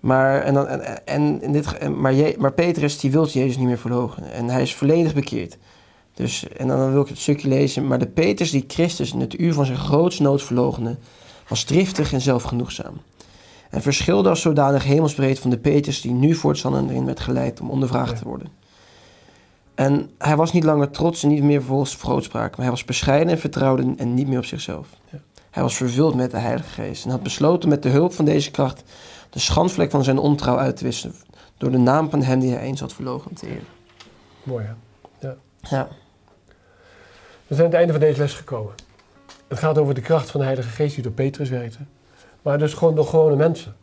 Maar, 0.00 0.40
en 0.40 0.54
dan, 0.54 0.66
en, 0.66 1.06
en 1.06 1.42
in 1.42 1.52
dit, 1.52 1.88
maar, 1.88 2.12
Je, 2.12 2.34
maar 2.38 2.52
Petrus 2.52 2.98
die 2.98 3.10
wil 3.10 3.26
Jezus 3.26 3.56
niet 3.56 3.66
meer 3.66 3.78
verloochenen 3.78 4.32
en 4.32 4.48
hij 4.48 4.62
is 4.62 4.74
volledig 4.74 5.14
bekeerd. 5.14 5.58
Dus, 6.14 6.48
en 6.48 6.68
dan 6.68 6.92
wil 6.92 7.02
ik 7.02 7.08
het 7.08 7.18
stukje 7.18 7.48
lezen. 7.48 7.86
Maar 7.86 7.98
de 7.98 8.06
Petrus 8.06 8.50
die 8.50 8.64
Christus 8.66 9.12
in 9.12 9.20
het 9.20 9.38
uur 9.38 9.54
van 9.54 9.66
zijn 9.66 9.78
grootste 9.78 10.22
nood 10.22 10.42
verloochende, 10.42 10.96
was 11.48 11.64
driftig 11.64 12.12
en 12.12 12.20
zelfgenoegzaam. 12.20 13.00
En 13.70 13.82
verschilde 13.82 14.28
als 14.28 14.40
zodanig 14.40 14.84
hemelsbreed 14.84 15.38
van 15.38 15.50
de 15.50 15.58
Petrus 15.58 16.00
die 16.00 16.12
nu 16.12 16.34
voortstanden 16.34 16.88
erin 16.88 17.04
werd 17.04 17.20
geleid 17.20 17.60
om 17.60 17.70
ondervraagd 17.70 18.16
te 18.16 18.24
worden. 18.24 18.61
En 19.74 20.10
hij 20.18 20.36
was 20.36 20.52
niet 20.52 20.64
langer 20.64 20.90
trots 20.90 21.22
en 21.22 21.28
niet 21.28 21.42
meer 21.42 21.62
vol 21.62 21.84
grootspraak, 21.84 22.50
maar 22.50 22.60
hij 22.60 22.70
was 22.70 22.84
bescheiden 22.84 23.32
en 23.32 23.38
vertrouwde 23.38 23.94
en 23.96 24.14
niet 24.14 24.28
meer 24.28 24.38
op 24.38 24.44
zichzelf. 24.44 24.88
Ja. 25.10 25.18
Hij 25.50 25.62
was 25.62 25.76
vervuld 25.76 26.14
met 26.14 26.30
de 26.30 26.38
Heilige 26.38 26.68
Geest 26.68 27.04
en 27.04 27.10
had 27.10 27.22
besloten 27.22 27.68
met 27.68 27.82
de 27.82 27.88
hulp 27.88 28.12
van 28.12 28.24
deze 28.24 28.50
kracht 28.50 28.82
de 29.30 29.38
schandvlek 29.38 29.90
van 29.90 30.04
zijn 30.04 30.18
ontrouw 30.18 30.58
uit 30.58 30.76
te 30.76 30.84
wissen 30.84 31.14
door 31.58 31.70
de 31.70 31.78
naam 31.78 32.10
van 32.10 32.22
hem 32.22 32.40
die 32.40 32.52
hij 32.52 32.60
eens 32.60 32.80
had 32.80 32.92
verlogen 32.92 33.34
te 33.34 33.46
eren. 33.46 33.66
Mooi 34.42 34.64
hè? 34.64 34.72
Ja, 35.68 35.88
We 37.46 37.54
zijn 37.54 37.58
aan 37.58 37.64
het 37.64 37.74
einde 37.74 37.92
van 37.92 38.00
deze 38.00 38.20
les 38.20 38.34
gekomen. 38.34 38.72
Het 39.48 39.58
gaat 39.58 39.78
over 39.78 39.94
de 39.94 40.00
kracht 40.00 40.30
van 40.30 40.40
de 40.40 40.46
Heilige 40.46 40.68
Geest 40.68 40.94
die 40.94 41.02
door 41.02 41.12
Petrus 41.12 41.48
werkte. 41.48 41.78
Maar 42.42 42.58
dus 42.58 42.74
gewoon 42.74 42.94
door 42.94 43.06
gewone 43.06 43.36
mensen. 43.36 43.76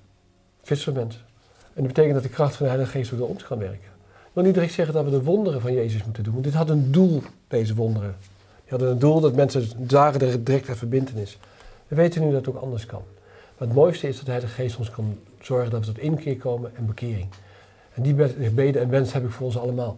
Vissermensen. 0.64 1.22
En 1.58 1.84
dat 1.84 1.88
betekent 1.88 2.14
dat 2.14 2.24
de 2.24 2.30
kracht 2.30 2.56
van 2.56 2.66
de 2.66 2.72
Heilige 2.72 2.98
Geest 2.98 3.14
ook 3.14 3.20
door 3.20 3.28
ons 3.28 3.44
kan 3.44 3.58
werken. 3.58 3.90
Wil 4.40 4.48
niet 4.48 4.58
direct 4.58 4.76
zeggen 4.76 4.94
dat 4.94 5.04
we 5.04 5.10
de 5.12 5.24
wonderen 5.24 5.62
van 5.62 5.74
Jezus 5.74 6.04
moeten 6.04 6.24
doen. 6.24 6.34
Want 6.34 6.46
dit 6.46 6.54
had 6.54 6.70
een 6.70 6.92
doel, 6.92 7.22
deze 7.48 7.76
wonderen. 7.76 8.16
Die 8.62 8.70
hadden 8.70 8.90
een 8.90 9.00
doel 9.00 9.20
dat 9.20 9.36
mensen 9.36 9.68
zagen 9.88 10.20
de 10.20 10.44
directe 10.44 10.76
verbindenis. 10.76 11.38
We 11.88 11.96
weten 11.96 12.22
nu 12.22 12.32
dat 12.32 12.46
het 12.46 12.56
ook 12.56 12.62
anders 12.62 12.86
kan. 12.86 13.02
Maar 13.58 13.68
het 13.68 13.78
mooiste 13.78 14.08
is 14.08 14.16
dat 14.16 14.26
de 14.26 14.32
Heilige 14.32 14.54
Geest 14.54 14.78
ons 14.78 14.92
kan 14.92 15.18
zorgen 15.42 15.70
dat 15.72 15.80
we 15.80 15.86
tot 15.86 15.98
inkeer 16.04 16.38
komen 16.38 16.72
en 16.76 16.86
bekering. 16.86 17.28
En 17.94 18.04
die 18.04 18.16
gebeden 18.42 18.82
en 18.82 18.90
wens 18.90 19.14
heb 19.14 19.24
ik 19.24 19.32
voor 19.32 19.46
ons 19.46 19.58
allemaal. 19.58 19.98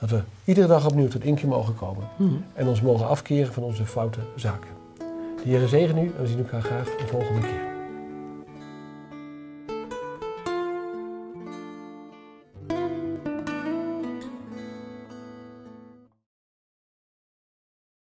Dat 0.00 0.10
we 0.10 0.20
iedere 0.44 0.66
dag 0.66 0.86
opnieuw 0.86 1.08
tot 1.08 1.24
inkeer 1.24 1.48
mogen 1.48 1.74
komen 1.74 2.04
Mhm. 2.16 2.34
en 2.54 2.68
ons 2.68 2.80
mogen 2.80 3.08
afkeren 3.08 3.52
van 3.52 3.62
onze 3.62 3.84
foute 3.86 4.18
zaken. 4.36 4.70
De 5.42 5.48
Heer 5.48 5.68
zegen 5.68 5.98
u 5.98 6.00
en 6.16 6.20
we 6.20 6.26
zien 6.26 6.38
elkaar 6.38 6.62
graag 6.62 6.84
de 6.96 7.06
volgende 7.06 7.40
keer. 7.40 7.77